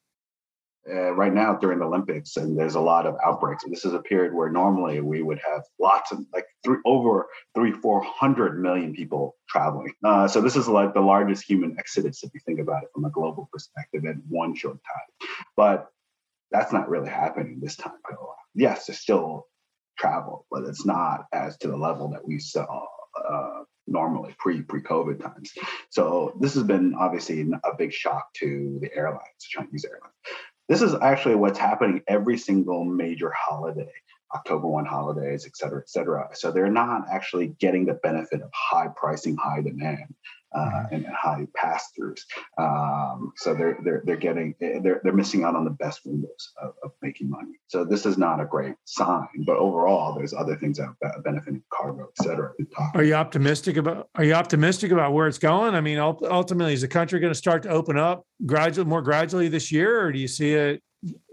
uh, 0.90 1.12
right 1.14 1.32
now 1.32 1.54
during 1.54 1.78
the 1.78 1.84
Olympics, 1.84 2.36
and 2.36 2.58
there's 2.58 2.74
a 2.74 2.80
lot 2.80 3.06
of 3.06 3.16
outbreaks. 3.24 3.64
This 3.66 3.84
is 3.84 3.94
a 3.94 4.00
period 4.00 4.34
where 4.34 4.50
normally 4.50 5.00
we 5.00 5.22
would 5.22 5.40
have 5.46 5.62
lots 5.78 6.12
of 6.12 6.20
like 6.32 6.46
three, 6.62 6.78
over 6.84 7.26
three, 7.54 7.72
four 7.72 8.02
hundred 8.02 8.60
million 8.60 8.92
people 8.94 9.36
traveling. 9.48 9.92
Uh, 10.04 10.28
so 10.28 10.40
this 10.40 10.56
is 10.56 10.68
like 10.68 10.92
the 10.92 11.00
largest 11.00 11.44
human 11.48 11.76
exodus 11.78 12.22
if 12.22 12.30
you 12.34 12.40
think 12.44 12.60
about 12.60 12.82
it 12.82 12.90
from 12.92 13.04
a 13.04 13.10
global 13.10 13.48
perspective 13.52 14.04
in 14.04 14.22
one 14.28 14.54
short 14.54 14.78
time. 14.84 15.28
But 15.56 15.88
that's 16.50 16.72
not 16.72 16.88
really 16.88 17.10
happening 17.10 17.60
this 17.60 17.76
time. 17.76 17.92
Yes, 18.54 18.86
there's 18.86 19.00
still 19.00 19.46
travel, 19.98 20.46
but 20.50 20.64
it's 20.64 20.86
not 20.86 21.26
as 21.32 21.56
to 21.58 21.68
the 21.68 21.76
level 21.76 22.08
that 22.10 22.26
we 22.26 22.38
saw 22.38 22.86
uh, 23.28 23.62
normally 23.86 24.34
pre 24.38 24.62
pre 24.62 24.82
COVID 24.82 25.20
times. 25.20 25.52
So 25.90 26.36
this 26.40 26.54
has 26.54 26.62
been 26.62 26.94
obviously 26.94 27.40
a 27.42 27.76
big 27.76 27.92
shock 27.92 28.32
to 28.34 28.78
the 28.80 28.94
airlines, 28.94 29.20
Chinese 29.40 29.84
airlines. 29.84 30.14
This 30.68 30.82
is 30.82 30.94
actually 30.94 31.34
what's 31.34 31.58
happening 31.58 32.02
every 32.08 32.38
single 32.38 32.84
major 32.84 33.30
holiday, 33.36 33.92
October 34.34 34.66
1 34.66 34.86
holidays, 34.86 35.44
et 35.46 35.56
cetera, 35.56 35.80
et 35.80 35.90
cetera. 35.90 36.28
So 36.32 36.50
they're 36.50 36.70
not 36.70 37.04
actually 37.12 37.48
getting 37.60 37.84
the 37.84 37.94
benefit 37.94 38.40
of 38.40 38.50
high 38.54 38.88
pricing, 38.96 39.36
high 39.36 39.60
demand 39.60 40.14
uh, 40.54 40.84
and, 40.92 41.06
high 41.06 41.46
pass 41.54 41.90
throughs. 41.98 42.20
Um, 42.58 43.32
so 43.36 43.54
they're 43.54 43.78
they're 43.84 44.02
they're 44.04 44.16
getting 44.16 44.54
they're 44.60 45.00
they're 45.02 45.12
missing 45.12 45.44
out 45.44 45.56
on 45.56 45.64
the 45.64 45.70
best 45.70 46.00
windows 46.04 46.52
of, 46.62 46.74
of, 46.82 46.92
making 47.02 47.30
money. 47.30 47.52
So 47.68 47.84
this 47.84 48.06
is 48.06 48.18
not 48.18 48.40
a 48.40 48.44
great 48.44 48.74
sign. 48.84 49.26
But 49.46 49.56
overall, 49.56 50.14
there's 50.14 50.32
other 50.32 50.56
things 50.56 50.78
that 50.78 50.88
are 51.02 51.22
benefiting 51.22 51.62
cargo, 51.72 52.08
et 52.08 52.24
cetera. 52.24 52.52
Are 52.94 53.02
you 53.02 53.14
optimistic 53.14 53.76
about 53.76 54.08
Are 54.14 54.24
you 54.24 54.34
optimistic 54.34 54.92
about 54.92 55.12
where 55.12 55.26
it's 55.26 55.38
going? 55.38 55.74
I 55.74 55.80
mean, 55.80 55.98
ultimately, 55.98 56.72
is 56.72 56.82
the 56.82 56.88
country 56.88 57.20
going 57.20 57.32
to 57.32 57.38
start 57.38 57.62
to 57.64 57.70
open 57.70 57.98
up 57.98 58.24
gradually, 58.46 58.88
more 58.88 59.02
gradually 59.02 59.48
this 59.48 59.72
year, 59.72 60.00
or 60.00 60.12
do 60.12 60.18
you 60.18 60.28
see 60.28 60.52
it? 60.52 60.82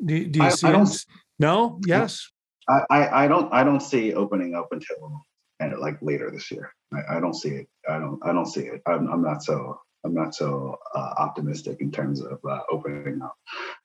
Do, 0.06 0.28
do 0.28 0.40
you 0.40 0.46
I, 0.46 0.50
see 0.50 0.68
I 0.68 0.82
it? 0.82 1.06
No. 1.40 1.80
Yes. 1.86 2.28
I, 2.70 3.24
I 3.24 3.28
don't 3.28 3.52
I 3.54 3.64
don't 3.64 3.82
see 3.82 4.14
opening 4.14 4.56
up 4.56 4.70
until 4.72 5.26
and 5.60 5.78
like 5.80 5.98
later 6.02 6.32
this 6.32 6.52
year. 6.52 6.72
I, 6.94 7.18
I, 7.18 7.20
don't 7.20 7.34
see 7.34 7.50
it. 7.50 7.68
I 7.88 8.00
don't. 8.00 8.20
I 8.24 8.34
don't 8.34 8.46
see 8.46 8.62
it. 8.62 8.82
I'm, 8.86 9.08
I'm 9.10 9.22
not 9.22 9.44
so. 9.44 9.80
I'm 10.04 10.14
not 10.16 10.34
so 10.34 10.78
uh, 10.96 11.14
optimistic 11.18 11.80
in 11.80 11.92
terms 11.92 12.22
of 12.22 12.40
uh, 12.50 12.62
opening 12.72 13.22
up. 13.22 13.36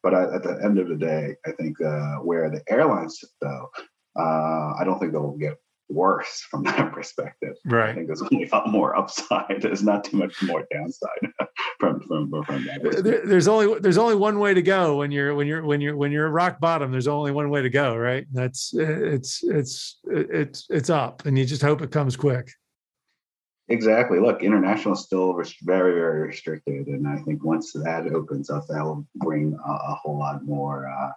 But 0.02 0.14
I, 0.14 0.34
at 0.34 0.42
the 0.42 0.58
end 0.64 0.78
of 0.78 0.88
the 0.88 0.96
day, 0.96 1.36
I 1.44 1.52
think 1.52 1.78
uh, 1.80 2.16
where 2.16 2.48
the 2.48 2.62
airlines 2.70 3.22
though, 3.40 3.70
uh, 4.18 4.72
I 4.78 4.82
don't 4.84 4.98
think 4.98 5.12
they'll 5.12 5.36
get 5.36 5.58
worse 5.88 6.46
from 6.50 6.62
that 6.64 6.92
perspective. 6.92 7.56
Right. 7.64 7.90
I 7.90 7.94
think 7.94 8.06
there's 8.06 8.22
only 8.22 8.48
a 8.48 8.54
lot 8.54 8.68
more 8.68 8.96
upside. 8.96 9.56
There's 9.60 9.82
not 9.82 10.04
too 10.04 10.16
much 10.16 10.42
more 10.42 10.66
downside 10.72 11.32
from 11.80 12.00
from, 12.00 12.30
from 12.44 12.64
that. 12.64 13.02
There, 13.02 13.26
there's 13.26 13.48
only 13.48 13.78
there's 13.80 13.98
only 13.98 14.16
one 14.16 14.38
way 14.38 14.54
to 14.54 14.62
go 14.62 14.96
when 14.96 15.10
you're 15.10 15.34
when 15.34 15.46
you're 15.46 15.64
when 15.64 15.80
you're 15.80 15.96
when 15.96 16.12
you're 16.12 16.28
rock 16.30 16.60
bottom. 16.60 16.90
There's 16.90 17.08
only 17.08 17.32
one 17.32 17.50
way 17.50 17.62
to 17.62 17.70
go, 17.70 17.96
right? 17.96 18.26
That's 18.32 18.72
it's 18.74 19.42
it's 19.42 19.98
it's 20.04 20.66
it's 20.70 20.90
up, 20.90 21.26
and 21.26 21.38
you 21.38 21.44
just 21.44 21.62
hope 21.62 21.82
it 21.82 21.90
comes 21.90 22.16
quick. 22.16 22.50
Exactly. 23.68 24.20
Look, 24.20 24.42
international 24.42 24.94
is 24.94 25.00
still 25.00 25.42
very, 25.62 25.94
very 25.94 26.28
restricted, 26.28 26.86
and 26.86 27.06
I 27.08 27.18
think 27.22 27.44
once 27.44 27.72
that 27.72 28.06
opens 28.06 28.48
up, 28.48 28.66
that 28.68 28.84
will 28.84 29.06
bring 29.16 29.54
a, 29.54 29.70
a 29.70 29.94
whole 29.94 30.18
lot 30.18 30.44
more 30.44 30.86
uh, 30.86 31.10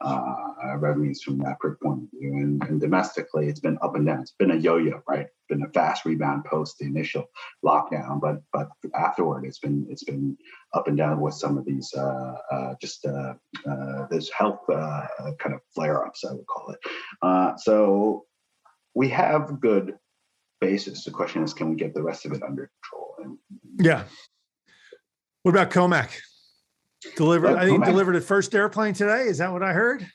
uh, 0.00 0.76
revenues 0.78 1.22
from 1.22 1.38
that 1.38 1.58
point 1.60 2.04
of 2.04 2.10
view. 2.12 2.34
And, 2.34 2.62
and, 2.64 2.80
domestically, 2.80 3.48
it's 3.48 3.60
been 3.60 3.78
up 3.82 3.96
and 3.96 4.06
down. 4.06 4.20
It's 4.20 4.32
been 4.32 4.52
a 4.52 4.56
yo-yo, 4.56 5.02
right? 5.08 5.26
It's 5.26 5.46
been 5.48 5.64
a 5.64 5.68
fast 5.70 6.04
rebound 6.04 6.44
post 6.44 6.78
the 6.78 6.86
initial 6.86 7.24
lockdown, 7.64 8.20
but 8.20 8.40
but 8.52 8.68
afterward, 8.94 9.44
it's 9.44 9.58
been 9.58 9.86
it's 9.90 10.04
been 10.04 10.36
up 10.74 10.86
and 10.86 10.96
down 10.96 11.20
with 11.20 11.34
some 11.34 11.58
of 11.58 11.64
these 11.64 11.92
uh, 11.94 12.36
uh, 12.52 12.74
just 12.80 13.04
uh, 13.04 13.34
uh, 13.68 14.06
this 14.10 14.30
health 14.30 14.60
kind 14.68 15.54
of 15.54 15.60
flare-ups, 15.74 16.24
I 16.24 16.32
would 16.32 16.46
call 16.46 16.70
it. 16.72 17.60
so 17.60 18.26
we 18.94 19.08
have 19.08 19.60
good 19.60 19.94
basis. 20.60 21.04
The 21.04 21.10
question 21.10 21.42
is, 21.42 21.54
can 21.54 21.70
we 21.70 21.76
get 21.76 21.94
the 21.94 22.02
rest 22.02 22.26
of 22.26 22.32
it 22.32 22.42
under 22.42 22.70
control? 22.82 23.14
And, 23.22 23.38
yeah. 23.78 24.04
What 25.42 25.52
about 25.52 25.70
Comac? 25.70 26.10
Delivered, 27.16 27.56
I 27.56 27.66
think 27.66 27.84
delivered 27.84 28.16
a 28.16 28.20
first 28.20 28.54
airplane 28.54 28.94
today. 28.94 29.22
Is 29.22 29.38
that 29.38 29.52
what 29.52 29.62
I 29.62 29.72
heard? 29.72 30.06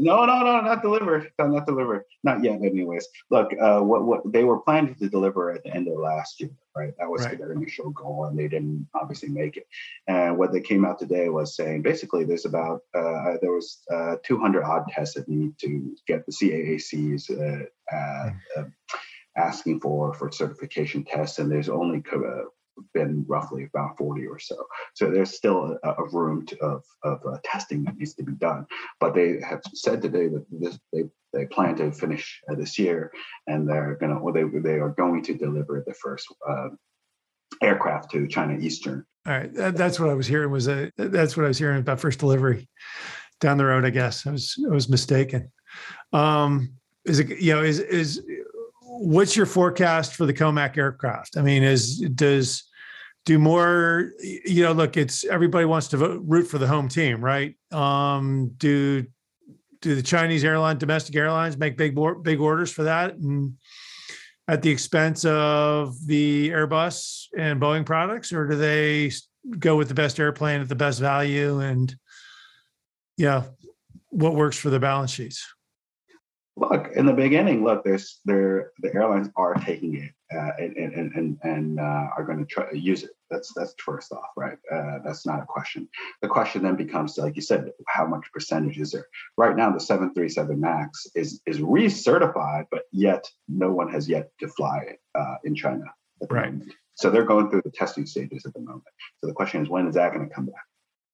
No, 0.00 0.24
no, 0.24 0.38
no, 0.42 0.62
not 0.62 0.80
delivered. 0.80 1.30
No, 1.38 1.48
not 1.48 1.66
delivered. 1.66 2.04
Not 2.24 2.42
yet, 2.42 2.62
anyways. 2.62 3.06
Look, 3.28 3.52
uh, 3.60 3.80
what 3.80 4.04
what 4.04 4.32
they 4.32 4.44
were 4.44 4.60
planning 4.60 4.94
to 4.94 5.10
deliver 5.10 5.50
at 5.50 5.62
the 5.62 5.74
end 5.74 5.88
of 5.88 5.98
last 5.98 6.40
year, 6.40 6.50
right? 6.74 6.94
That 6.98 7.10
was 7.10 7.26
right. 7.26 7.36
their 7.36 7.52
initial 7.52 7.90
goal, 7.90 8.24
and 8.24 8.38
they 8.38 8.48
didn't 8.48 8.88
obviously 8.94 9.28
make 9.28 9.58
it. 9.58 9.66
And 10.08 10.38
what 10.38 10.52
they 10.52 10.60
came 10.60 10.86
out 10.86 10.98
today 10.98 11.28
was 11.28 11.54
saying 11.54 11.82
basically 11.82 12.24
there's 12.24 12.46
about 12.46 12.80
uh, 12.94 13.34
there 13.42 13.52
was 13.52 13.82
uh, 13.92 14.16
200 14.24 14.64
odd 14.64 14.84
tests 14.88 15.16
that 15.16 15.28
need 15.28 15.58
to 15.58 15.94
get 16.06 16.24
the 16.24 16.32
CAAC's 16.32 17.28
uh, 19.36 19.40
uh, 19.40 19.44
uh, 19.44 19.48
asking 19.48 19.80
for 19.80 20.14
for 20.14 20.30
certification 20.30 21.04
tests, 21.04 21.38
and 21.38 21.50
there's 21.50 21.68
only 21.68 22.02
uh, 22.12 22.42
been 22.94 23.24
roughly 23.28 23.64
about 23.64 23.96
40 23.98 24.26
or 24.26 24.38
so. 24.38 24.66
So 24.94 25.10
there's 25.10 25.36
still 25.36 25.78
a, 25.82 25.88
a 25.90 26.08
room 26.08 26.46
to, 26.46 26.58
of, 26.60 26.84
of 27.02 27.20
uh, 27.26 27.38
testing 27.44 27.84
that 27.84 27.96
needs 27.96 28.14
to 28.14 28.22
be 28.22 28.32
done. 28.32 28.66
But 29.00 29.14
they 29.14 29.40
have 29.48 29.60
said 29.74 30.02
today 30.02 30.28
that 30.28 30.46
this, 30.50 30.78
they, 30.92 31.04
they 31.32 31.46
plan 31.46 31.76
to 31.76 31.92
finish 31.92 32.40
uh, 32.50 32.54
this 32.54 32.78
year 32.78 33.12
and 33.46 33.68
they're 33.68 33.96
going 34.00 34.14
to, 34.14 34.18
or 34.18 34.32
they, 34.32 34.44
they 34.44 34.78
are 34.78 34.90
going 34.90 35.22
to 35.24 35.34
deliver 35.34 35.84
the 35.86 35.94
first 35.94 36.26
uh, 36.48 36.68
aircraft 37.62 38.10
to 38.12 38.26
China 38.28 38.58
Eastern. 38.58 39.04
All 39.26 39.34
right. 39.34 39.52
That, 39.54 39.76
that's 39.76 40.00
what 40.00 40.08
I 40.08 40.14
was 40.14 40.26
hearing 40.26 40.50
was 40.50 40.68
a, 40.68 40.90
that's 40.96 41.36
what 41.36 41.44
I 41.44 41.48
was 41.48 41.58
hearing 41.58 41.80
about 41.80 42.00
first 42.00 42.18
delivery 42.18 42.68
down 43.40 43.58
the 43.58 43.66
road, 43.66 43.84
I 43.84 43.90
guess. 43.90 44.26
I 44.26 44.30
was, 44.30 44.56
I 44.70 44.72
was 44.72 44.88
mistaken. 44.88 45.52
Um, 46.12 46.74
is 47.04 47.20
it, 47.20 47.40
you 47.40 47.54
know, 47.54 47.62
is, 47.62 47.78
is, 47.80 48.22
what's 49.00 49.34
your 49.34 49.46
forecast 49.46 50.14
for 50.14 50.26
the 50.26 50.34
Comac 50.34 50.76
aircraft? 50.76 51.38
I 51.38 51.42
mean, 51.42 51.62
is, 51.62 52.00
does, 52.00 52.64
do 53.26 53.38
more 53.38 54.12
you 54.22 54.62
know 54.62 54.72
look 54.72 54.96
it's 54.96 55.24
everybody 55.24 55.66
wants 55.66 55.88
to 55.88 55.98
vote, 55.98 56.22
root 56.24 56.44
for 56.44 56.56
the 56.56 56.66
home 56.66 56.88
team 56.88 57.22
right? 57.22 57.54
Um 57.70 58.52
do 58.56 59.04
do 59.82 59.94
the 59.94 60.02
chinese 60.02 60.42
airline 60.42 60.78
domestic 60.78 61.14
airlines 61.14 61.56
make 61.58 61.76
big 61.76 61.96
big 62.22 62.40
orders 62.40 62.72
for 62.72 62.84
that? 62.84 63.14
And 63.14 63.58
at 64.48 64.62
the 64.62 64.70
expense 64.70 65.24
of 65.26 65.94
the 66.06 66.48
airbus 66.48 67.26
and 67.36 67.60
boeing 67.60 67.84
products 67.84 68.32
or 68.32 68.48
do 68.48 68.56
they 68.56 69.12
go 69.58 69.76
with 69.76 69.88
the 69.88 69.94
best 69.94 70.18
airplane 70.18 70.62
at 70.62 70.68
the 70.68 70.74
best 70.74 70.98
value? 70.98 71.60
And 71.60 71.94
yeah 73.18 73.44
what 74.08 74.34
works 74.34 74.56
for 74.56 74.70
the 74.70 74.80
balance 74.80 75.10
sheets 75.10 75.46
look 76.60 76.90
in 76.94 77.06
the 77.06 77.12
beginning 77.12 77.64
look 77.64 77.82
there's 77.84 78.20
there 78.24 78.72
the 78.80 78.94
airlines 78.94 79.28
are 79.36 79.54
taking 79.54 79.94
it 79.96 80.12
uh, 80.34 80.50
and 80.58 80.76
and 80.76 81.12
and, 81.14 81.38
and 81.42 81.80
uh, 81.80 82.06
are 82.16 82.24
going 82.24 82.38
to 82.38 82.44
try 82.44 82.70
to 82.70 82.78
use 82.78 83.02
it. 83.02 83.10
That's 83.30 83.52
that's 83.54 83.74
first 83.78 84.12
off 84.12 84.30
right? 84.36 84.58
Uh, 84.72 84.98
that's 85.04 85.26
not 85.26 85.42
a 85.42 85.46
question. 85.46 85.88
The 86.22 86.28
question 86.28 86.62
then 86.62 86.76
becomes 86.76 87.18
like 87.18 87.36
you 87.36 87.42
said 87.42 87.70
how 87.88 88.06
much 88.06 88.30
percentage 88.32 88.78
is 88.78 88.92
there? 88.92 89.06
Right 89.36 89.56
now 89.56 89.70
the 89.70 89.80
737 89.80 90.60
max 90.60 91.06
is 91.14 91.40
is 91.46 91.58
recertified 91.58 92.66
but 92.70 92.82
yet 92.92 93.28
no 93.48 93.72
one 93.72 93.90
has 93.90 94.08
yet 94.08 94.30
to 94.40 94.48
fly 94.48 94.78
it 94.88 95.00
uh, 95.14 95.36
in 95.44 95.54
china 95.54 95.84
right. 96.30 96.52
moment. 96.52 96.72
so 96.94 97.10
they're 97.10 97.24
going 97.24 97.50
through 97.50 97.62
the 97.64 97.70
testing 97.70 98.06
stages 98.06 98.44
at 98.46 98.52
the 98.54 98.60
moment. 98.60 98.84
So 99.20 99.26
the 99.26 99.32
question 99.34 99.62
is 99.62 99.68
when 99.68 99.86
is 99.86 99.94
that 99.94 100.12
going 100.12 100.28
to 100.28 100.34
come 100.34 100.46
back? 100.46 100.64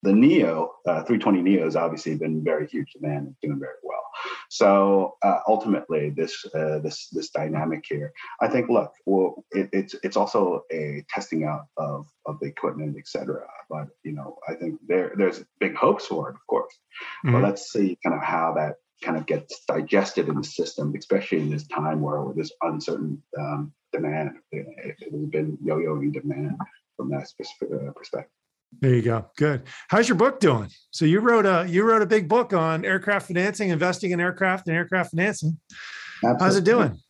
The 0.02 0.12
neo 0.12 0.74
uh, 0.86 1.04
320 1.04 1.42
neo 1.42 1.64
has 1.64 1.76
obviously 1.76 2.14
been 2.16 2.44
very 2.44 2.66
huge 2.66 2.92
demand 2.92 3.26
and 3.28 3.36
doing 3.42 3.58
very 3.58 3.76
well 3.82 3.95
so 4.48 5.16
uh, 5.22 5.40
ultimately, 5.48 6.10
this 6.10 6.44
uh, 6.54 6.78
this 6.78 7.08
this 7.10 7.30
dynamic 7.30 7.84
here, 7.88 8.12
I 8.40 8.48
think. 8.48 8.68
Look, 8.68 8.92
well, 9.04 9.44
it, 9.50 9.68
it's 9.72 9.94
it's 10.02 10.16
also 10.16 10.62
a 10.72 11.04
testing 11.08 11.44
out 11.44 11.66
of 11.76 12.06
of 12.26 12.38
the 12.40 12.46
equipment, 12.46 12.96
etc. 12.98 13.46
But 13.68 13.88
you 14.04 14.12
know, 14.12 14.38
I 14.48 14.54
think 14.54 14.80
there 14.86 15.12
there's 15.16 15.44
big 15.60 15.74
hopes 15.74 16.06
for 16.06 16.30
it, 16.30 16.34
of 16.34 16.46
course. 16.46 16.72
Mm-hmm. 17.24 17.32
But 17.32 17.42
let's 17.42 17.72
see 17.72 17.98
kind 18.04 18.16
of 18.16 18.22
how 18.22 18.54
that 18.56 18.76
kind 19.02 19.16
of 19.16 19.26
gets 19.26 19.64
digested 19.66 20.28
in 20.28 20.36
the 20.36 20.44
system, 20.44 20.94
especially 20.96 21.38
in 21.38 21.50
this 21.50 21.66
time 21.66 22.00
where 22.00 22.24
this 22.34 22.50
uncertain 22.62 23.22
um, 23.38 23.72
demand, 23.92 24.30
it, 24.52 24.66
it 24.78 25.12
has 25.12 25.26
been 25.30 25.58
yo-yoing 25.62 26.12
demand 26.12 26.56
from 26.96 27.10
that 27.10 27.28
uh, 27.62 27.92
perspective. 27.92 28.30
There 28.80 28.94
you 28.94 29.02
go. 29.02 29.26
Good. 29.36 29.62
How's 29.88 30.08
your 30.08 30.16
book 30.16 30.40
doing? 30.40 30.68
So 30.90 31.04
you 31.04 31.20
wrote 31.20 31.46
a 31.46 31.66
you 31.68 31.82
wrote 31.84 32.02
a 32.02 32.06
big 32.06 32.28
book 32.28 32.52
on 32.52 32.84
aircraft 32.84 33.28
financing, 33.28 33.70
investing 33.70 34.10
in 34.10 34.20
aircraft 34.20 34.68
and 34.68 34.76
aircraft 34.76 35.10
financing. 35.10 35.58
Absolutely. 36.22 36.44
How's 36.44 36.56
it 36.56 36.64
doing? 36.64 37.00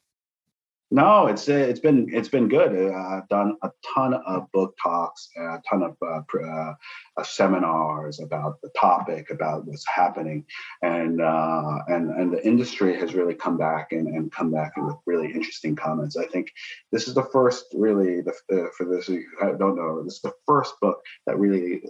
No, 0.92 1.27
it's 1.27 1.49
it's 1.49 1.81
been 1.81 2.07
it's 2.12 2.29
been 2.29 2.46
good. 2.46 2.72
Uh, 2.72 2.94
I've 2.96 3.29
done 3.29 3.57
a 3.62 3.70
ton 3.92 4.14
of 4.14 4.51
book 4.53 4.77
talks, 4.81 5.29
a 5.37 5.61
ton 5.68 5.83
of 5.83 5.96
uh, 6.01 6.20
uh, 6.40 6.75
uh, 7.16 7.22
seminars 7.25 8.20
about 8.20 8.61
the 8.62 8.70
topic, 8.79 9.31
about 9.31 9.66
what's 9.66 9.85
happening, 9.92 10.44
and 10.83 11.20
uh, 11.20 11.79
and 11.88 12.11
and 12.11 12.33
the 12.33 12.46
industry 12.46 12.96
has 13.01 13.14
really 13.14 13.35
come 13.35 13.59
back 13.59 13.90
and, 13.90 14.07
and 14.07 14.31
come 14.31 14.53
back 14.53 14.77
with 14.77 14.94
really 15.07 15.27
interesting 15.33 15.75
comments. 15.75 16.16
I 16.16 16.27
think 16.27 16.53
this 16.92 17.09
is 17.09 17.14
the 17.14 17.25
first, 17.33 17.64
really, 17.75 18.20
the, 18.20 18.35
uh, 18.53 18.68
for 18.77 18.87
those 18.87 19.09
who 19.09 19.25
don't 19.59 19.75
know, 19.75 20.05
this 20.05 20.14
is 20.14 20.20
the 20.22 20.35
first 20.46 20.75
book 20.81 21.01
that 21.27 21.37
really 21.37 21.83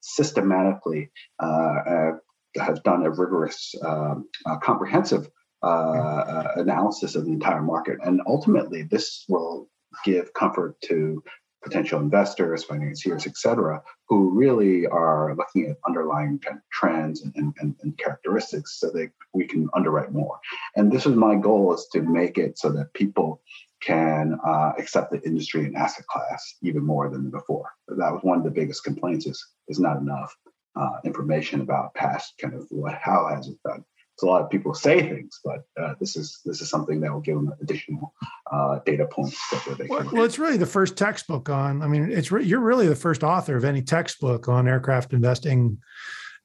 systematically 0.00 1.08
has 1.40 2.80
done 2.80 3.06
a 3.06 3.10
rigorous, 3.10 3.76
um, 3.84 4.28
comprehensive 4.60 5.28
uh, 5.62 5.66
uh, 5.66 6.52
analysis 6.56 7.14
of 7.14 7.26
the 7.26 7.32
entire 7.32 7.62
market. 7.62 7.98
And 8.02 8.20
ultimately, 8.26 8.82
this 8.82 9.24
will 9.28 9.68
give 10.04 10.32
comfort 10.32 10.80
to 10.82 11.22
potential 11.62 12.00
investors, 12.00 12.64
financiers, 12.64 13.26
et 13.26 13.36
cetera, 13.36 13.82
who 14.08 14.30
really 14.30 14.86
are 14.86 15.34
looking 15.36 15.70
at 15.70 15.76
underlying 15.86 16.40
trends 16.72 17.22
and, 17.22 17.34
and, 17.36 17.76
and, 17.82 17.98
characteristics 17.98 18.80
so 18.80 18.90
that 18.90 19.10
we 19.34 19.46
can 19.46 19.68
underwrite 19.74 20.12
more. 20.12 20.38
And 20.76 20.90
this 20.90 21.04
is 21.04 21.14
my 21.14 21.34
goal 21.34 21.74
is 21.74 21.86
to 21.92 22.00
make 22.00 22.38
it 22.38 22.58
so 22.58 22.70
that 22.70 22.94
people 22.94 23.42
can 23.82 24.38
uh, 24.46 24.72
accept 24.78 25.12
the 25.12 25.20
industry 25.22 25.64
and 25.64 25.76
asset 25.76 26.06
class 26.06 26.56
even 26.62 26.84
more 26.84 27.10
than 27.10 27.30
before. 27.30 27.70
That 27.88 28.12
was 28.12 28.22
one 28.22 28.38
of 28.38 28.44
the 28.44 28.50
biggest 28.50 28.84
complaints 28.84 29.26
is, 29.26 29.44
is 29.68 29.78
not 29.78 29.98
enough 29.98 30.34
uh, 30.76 31.00
information 31.04 31.60
about 31.60 31.94
past 31.94 32.34
kind 32.40 32.54
of 32.54 32.66
what, 32.70 32.94
how 32.94 33.28
has 33.28 33.48
it 33.48 33.58
done 33.64 33.84
a 34.22 34.26
lot 34.26 34.42
of 34.42 34.50
people 34.50 34.74
say 34.74 35.00
things, 35.08 35.40
but 35.44 35.64
uh, 35.80 35.94
this 36.00 36.16
is 36.16 36.40
this 36.44 36.60
is 36.60 36.68
something 36.68 37.00
that 37.00 37.12
will 37.12 37.20
give 37.20 37.36
them 37.36 37.52
additional 37.60 38.14
uh, 38.50 38.80
data 38.84 39.06
points. 39.06 39.38
That 39.50 39.78
they 39.78 39.86
well, 39.86 40.08
well, 40.12 40.24
it's 40.24 40.38
really 40.38 40.56
the 40.56 40.66
first 40.66 40.96
textbook 40.96 41.48
on. 41.48 41.82
I 41.82 41.86
mean, 41.86 42.10
it's 42.10 42.30
re- 42.32 42.44
you're 42.44 42.60
really 42.60 42.88
the 42.88 42.96
first 42.96 43.22
author 43.22 43.56
of 43.56 43.64
any 43.64 43.82
textbook 43.82 44.48
on 44.48 44.68
aircraft 44.68 45.12
investing 45.12 45.78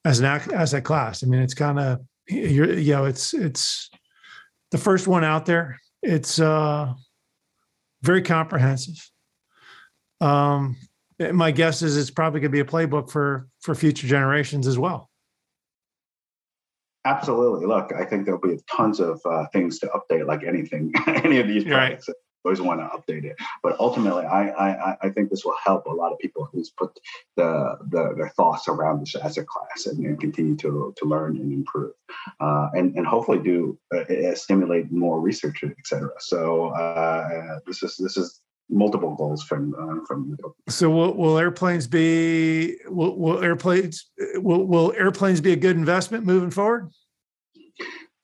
as 0.04 0.20
an 0.20 0.26
asset 0.26 0.84
class. 0.84 1.22
I 1.22 1.26
mean, 1.26 1.40
it's 1.40 1.54
kind 1.54 1.78
of 1.78 2.00
you're 2.28 2.72
you 2.72 2.92
know 2.92 3.04
it's 3.04 3.34
it's 3.34 3.90
the 4.70 4.78
first 4.78 5.06
one 5.06 5.24
out 5.24 5.46
there. 5.46 5.80
It's 6.02 6.38
uh, 6.38 6.92
very 8.02 8.22
comprehensive. 8.22 9.10
Um, 10.20 10.76
my 11.18 11.50
guess 11.50 11.82
is 11.82 11.96
it's 11.96 12.10
probably 12.10 12.40
going 12.40 12.52
to 12.52 12.56
be 12.56 12.60
a 12.60 12.64
playbook 12.64 13.10
for 13.10 13.48
for 13.60 13.74
future 13.74 14.06
generations 14.06 14.66
as 14.66 14.78
well. 14.78 15.10
Absolutely. 17.06 17.66
Look, 17.66 17.92
I 17.92 18.04
think 18.04 18.24
there'll 18.24 18.40
be 18.40 18.58
tons 18.74 18.98
of 19.00 19.20
uh, 19.24 19.46
things 19.52 19.78
to 19.80 19.86
update, 19.88 20.26
like 20.26 20.42
anything, 20.42 20.92
any 21.06 21.38
of 21.38 21.46
these 21.46 21.64
projects. 21.64 22.08
Right. 22.08 22.16
Always 22.44 22.60
want 22.60 22.78
to 22.78 22.86
update 22.86 23.24
it, 23.24 23.34
but 23.60 23.74
ultimately, 23.80 24.24
I, 24.24 24.50
I 24.50 24.96
I 25.02 25.08
think 25.08 25.30
this 25.30 25.44
will 25.44 25.56
help 25.64 25.86
a 25.86 25.90
lot 25.92 26.12
of 26.12 26.18
people 26.20 26.48
who's 26.52 26.70
put 26.70 26.96
the, 27.36 27.76
the 27.90 28.14
their 28.16 28.28
thoughts 28.28 28.68
around 28.68 29.00
this 29.00 29.16
asset 29.16 29.48
class 29.48 29.86
and, 29.86 30.06
and 30.06 30.20
continue 30.20 30.54
to 30.58 30.94
to 30.96 31.04
learn 31.06 31.38
and 31.38 31.52
improve, 31.52 31.90
uh, 32.38 32.68
and 32.72 32.94
and 32.94 33.04
hopefully 33.04 33.40
do 33.40 33.76
uh, 33.92 34.34
stimulate 34.36 34.92
more 34.92 35.20
research, 35.20 35.64
etc. 35.64 36.10
So 36.20 36.68
uh, 36.68 37.58
this 37.66 37.82
is 37.82 37.96
this 37.96 38.16
is 38.16 38.40
multiple 38.68 39.14
goals 39.14 39.42
from 39.42 39.74
uh, 39.74 40.04
from 40.06 40.30
the 40.30 40.36
book. 40.36 40.56
So 40.68 40.90
will, 40.90 41.14
will 41.14 41.38
airplanes 41.38 41.86
be 41.86 42.76
will, 42.86 43.16
will 43.16 43.42
airplanes 43.42 44.10
will, 44.34 44.64
will 44.64 44.92
airplanes 44.96 45.40
be 45.40 45.52
a 45.52 45.56
good 45.56 45.76
investment 45.76 46.24
moving 46.24 46.50
forward? 46.50 46.90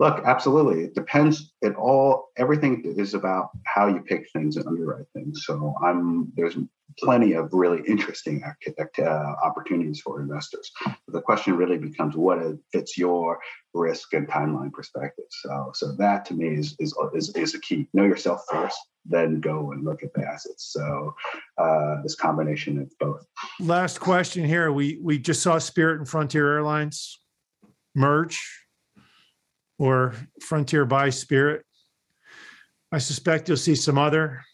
Look, 0.03 0.25
absolutely. 0.25 0.83
It 0.83 0.97
depends. 0.97 1.53
It 1.63 1.77
all 1.77 2.31
everything 2.37 2.83
is 2.85 3.15
about 3.15 3.51
how 3.67 3.87
you 3.87 4.01
pick 4.01 4.27
things 4.33 4.57
and 4.57 4.67
underwrite 4.67 5.07
things. 5.15 5.45
So 5.47 5.77
I'm 5.81 6.33
there's 6.35 6.57
plenty 6.99 7.35
of 7.35 7.51
really 7.53 7.83
interesting 7.87 8.43
uh, 8.43 9.35
opportunities 9.45 10.01
for 10.01 10.21
investors. 10.21 10.73
But 10.85 10.97
the 11.13 11.21
question 11.21 11.57
really 11.57 11.79
becomes 11.79 12.17
what 12.17 12.39
fits 12.73 12.99
your 12.99 13.39
risk 13.75 14.13
and 14.13 14.27
timeline 14.27 14.73
perspective. 14.73 15.27
So 15.31 15.71
so 15.73 15.95
that 15.99 16.25
to 16.27 16.35
me 16.35 16.49
is 16.49 16.75
is 16.81 16.93
is, 17.15 17.31
is 17.37 17.55
a 17.55 17.61
key. 17.61 17.87
Know 17.95 18.03
yourself 18.03 18.43
first, 18.51 18.81
then 19.05 19.41
go 19.41 19.71
and 19.71 19.85
look 19.85 20.03
at 20.03 20.13
the 20.15 20.27
assets. 20.27 20.73
So 20.73 21.15
uh, 21.59 22.03
this 22.03 22.17
combination 22.17 22.81
of 22.81 22.91
both. 22.99 23.25
Last 23.61 24.01
question 24.01 24.45
here. 24.45 24.73
We 24.73 24.99
we 25.01 25.21
just 25.21 25.43
saw 25.43 25.59
Spirit 25.59 26.01
and 26.01 26.09
Frontier 26.09 26.55
Airlines 26.55 27.21
merge 27.95 28.62
or 29.83 30.15
Frontier 30.41 30.85
by 30.85 31.11
Spirit. 31.11 31.67
I 32.93 32.99
suspect 32.99 33.49
you'll 33.49 33.57
see 33.57 33.75
some 33.75 33.99
other 33.99 34.45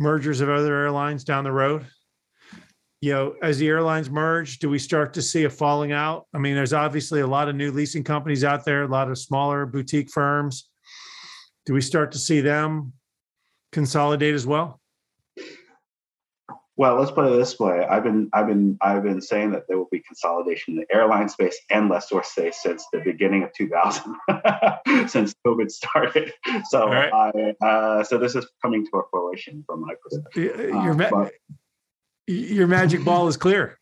mergers 0.00 0.40
of 0.40 0.48
other 0.48 0.74
airlines 0.74 1.22
down 1.22 1.44
the 1.44 1.52
road. 1.52 1.86
You 3.00 3.12
know, 3.12 3.34
as 3.40 3.58
the 3.58 3.68
airlines 3.68 4.10
merge, 4.10 4.58
do 4.58 4.68
we 4.68 4.80
start 4.80 5.14
to 5.14 5.22
see 5.22 5.44
a 5.44 5.50
falling 5.50 5.92
out? 5.92 6.26
I 6.34 6.38
mean, 6.38 6.56
there's 6.56 6.72
obviously 6.72 7.20
a 7.20 7.26
lot 7.26 7.48
of 7.48 7.54
new 7.54 7.70
leasing 7.70 8.02
companies 8.02 8.42
out 8.42 8.64
there, 8.64 8.82
a 8.82 8.88
lot 8.88 9.08
of 9.08 9.16
smaller 9.16 9.64
boutique 9.64 10.10
firms. 10.10 10.68
Do 11.64 11.72
we 11.72 11.80
start 11.80 12.10
to 12.10 12.18
see 12.18 12.40
them 12.40 12.94
consolidate 13.70 14.34
as 14.34 14.44
well? 14.44 14.79
Well, 16.80 16.96
let's 16.96 17.10
put 17.10 17.26
it 17.26 17.36
this 17.36 17.60
way. 17.60 17.84
I've 17.84 18.04
been 18.04 18.30
I've 18.32 18.46
been 18.46 18.78
I've 18.80 19.02
been 19.02 19.20
saying 19.20 19.50
that 19.50 19.68
there 19.68 19.76
will 19.76 19.90
be 19.92 20.00
consolidation 20.00 20.72
in 20.72 20.80
the 20.80 20.96
airline 20.96 21.28
space 21.28 21.60
and 21.68 21.90
lessor 21.90 22.22
space 22.22 22.62
since 22.62 22.86
the 22.90 23.00
beginning 23.00 23.42
of 23.42 23.52
2000, 23.52 24.16
since 25.06 25.34
COVID 25.46 25.70
started. 25.70 26.32
So 26.70 26.88
right. 26.88 27.12
I 27.12 27.66
uh, 27.66 28.02
so 28.02 28.16
this 28.16 28.34
is 28.34 28.46
coming 28.62 28.86
to 28.86 28.96
a 28.96 29.02
fruition 29.10 29.62
from 29.66 29.82
my 29.82 29.92
perspective. 30.02 30.70
Your, 30.70 30.94
ma- 30.94 31.04
uh, 31.04 31.28
your 32.26 32.66
magic 32.66 33.04
ball 33.04 33.28
is 33.28 33.36
clear. 33.36 33.78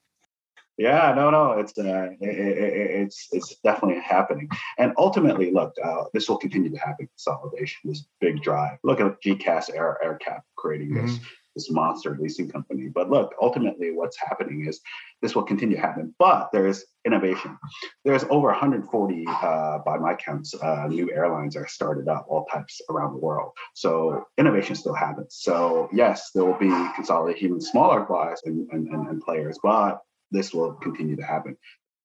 Yeah, 0.76 1.12
no, 1.14 1.30
no, 1.30 1.52
it's 1.52 1.78
uh, 1.78 2.08
it, 2.20 2.28
it, 2.28 2.90
it's 3.02 3.28
it's 3.30 3.54
definitely 3.62 4.00
happening, 4.00 4.48
and 4.76 4.92
ultimately, 4.98 5.52
look, 5.52 5.72
uh, 5.84 6.04
this 6.14 6.28
will 6.28 6.38
continue 6.38 6.70
to 6.70 6.78
happen. 6.78 7.08
Consolidation, 7.16 7.78
this 7.84 8.06
big 8.20 8.42
drive. 8.42 8.78
Look 8.82 9.00
at 9.00 9.22
GECAS 9.22 9.72
Air 9.72 9.98
AerCap 10.04 10.40
creating 10.56 10.90
mm-hmm. 10.90 11.16
This 11.58 11.70
monster 11.70 12.16
leasing 12.20 12.48
company. 12.48 12.86
But 12.88 13.10
look, 13.10 13.34
ultimately, 13.42 13.90
what's 13.90 14.16
happening 14.16 14.66
is 14.66 14.80
this 15.20 15.34
will 15.34 15.42
continue 15.42 15.74
to 15.74 15.82
happen. 15.82 16.14
But 16.18 16.50
there 16.52 16.68
is 16.68 16.86
innovation. 17.04 17.58
There's 18.04 18.22
over 18.30 18.46
140, 18.48 19.24
uh, 19.26 19.78
by 19.78 19.98
my 19.98 20.14
counts, 20.14 20.54
uh, 20.54 20.86
new 20.86 21.10
airlines 21.12 21.56
are 21.56 21.66
started 21.66 22.06
up, 22.06 22.26
all 22.28 22.44
types 22.44 22.80
around 22.90 23.14
the 23.14 23.18
world. 23.18 23.52
So 23.74 24.24
innovation 24.38 24.76
still 24.76 24.94
happens. 24.94 25.38
So 25.40 25.88
yes, 25.92 26.30
there 26.32 26.44
will 26.44 26.58
be 26.58 26.70
consolidation 26.94 27.54
in 27.54 27.60
smaller 27.60 28.06
guys 28.08 28.38
and, 28.44 28.70
and, 28.70 28.86
and, 28.88 29.08
and 29.08 29.20
players, 29.20 29.58
but 29.62 30.00
this 30.30 30.54
will 30.54 30.74
continue 30.74 31.16
to 31.16 31.24
happen. 31.24 31.56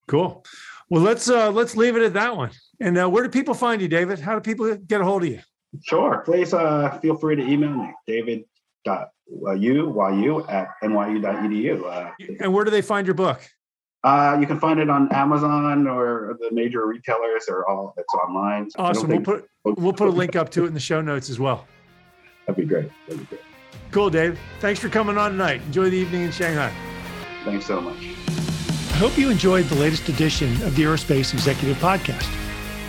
Cool. 0.08 0.44
Well, 0.90 1.02
let's 1.02 1.30
uh, 1.30 1.52
let's 1.52 1.78
leave 1.78 1.96
it 1.96 2.04
at 2.04 2.14
that 2.14 2.36
one. 2.36 2.52
And 2.82 2.98
uh, 2.98 3.10
where 3.10 3.24
do 3.24 3.30
people 3.30 3.54
find 3.54 3.82
you, 3.82 3.88
David? 3.88 4.20
How 4.20 4.34
do 4.34 4.42
people 4.42 4.76
get 4.76 5.00
a 5.00 5.06
hold 5.06 5.24
of 5.24 5.30
you? 5.30 5.40
Sure. 5.82 6.22
Please 6.26 6.54
uh, 6.54 7.00
feel 7.02 7.16
free 7.18 7.36
to 7.36 7.42
email 7.42 7.72
me, 7.72 7.90
David 8.06 8.44
dot 8.86 9.10
uh, 9.48 9.52
u 9.54 9.94
yu 10.22 10.46
at 10.48 10.68
nyu.edu. 10.84 11.84
Uh, 11.86 12.12
and 12.40 12.54
where 12.54 12.64
do 12.64 12.72
they 12.72 12.82
find 12.82 13.08
your 13.08 13.14
book? 13.14 13.42
Uh, 14.04 14.38
you 14.40 14.46
can 14.46 14.60
find 14.60 14.80
it 14.80 14.90
on 14.90 15.10
Amazon 15.14 15.88
or 15.88 16.38
the 16.40 16.52
major 16.52 16.86
retailers. 16.86 17.48
Or 17.48 17.68
all 17.70 17.94
it's 17.98 18.14
online. 18.14 18.70
So 18.70 18.80
awesome. 18.80 19.10
We'll 19.10 19.22
put 19.22 19.48
we'll 19.64 19.94
put 19.94 20.08
a 20.08 20.12
link 20.12 20.36
up 20.36 20.50
to 20.52 20.66
it 20.66 20.68
in 20.68 20.74
the 20.74 20.80
show 20.80 21.02
notes 21.02 21.30
as 21.30 21.40
well. 21.40 21.68
That'd 22.46 22.62
be 22.62 22.68
great. 22.68 22.90
That'd 23.08 23.22
be 23.22 23.26
great. 23.26 23.42
Cool, 23.92 24.10
Dave. 24.10 24.40
Thanks 24.60 24.80
for 24.80 24.90
coming 24.90 25.18
on 25.18 25.32
tonight. 25.32 25.62
Enjoy 25.62 25.90
the 25.90 25.98
evening 25.98 26.24
in 26.24 26.32
Shanghai. 26.32 26.74
Thanks 27.46 27.66
so 27.66 27.80
much. 27.80 27.98
I 27.98 28.98
hope 28.98 29.18
you 29.18 29.30
enjoyed 29.30 29.66
the 29.66 29.76
latest 29.76 30.10
edition 30.10 30.52
of 30.64 30.76
the 30.76 30.84
Aerospace 30.84 31.34
Executive 31.34 31.78
Podcast. 31.78 32.30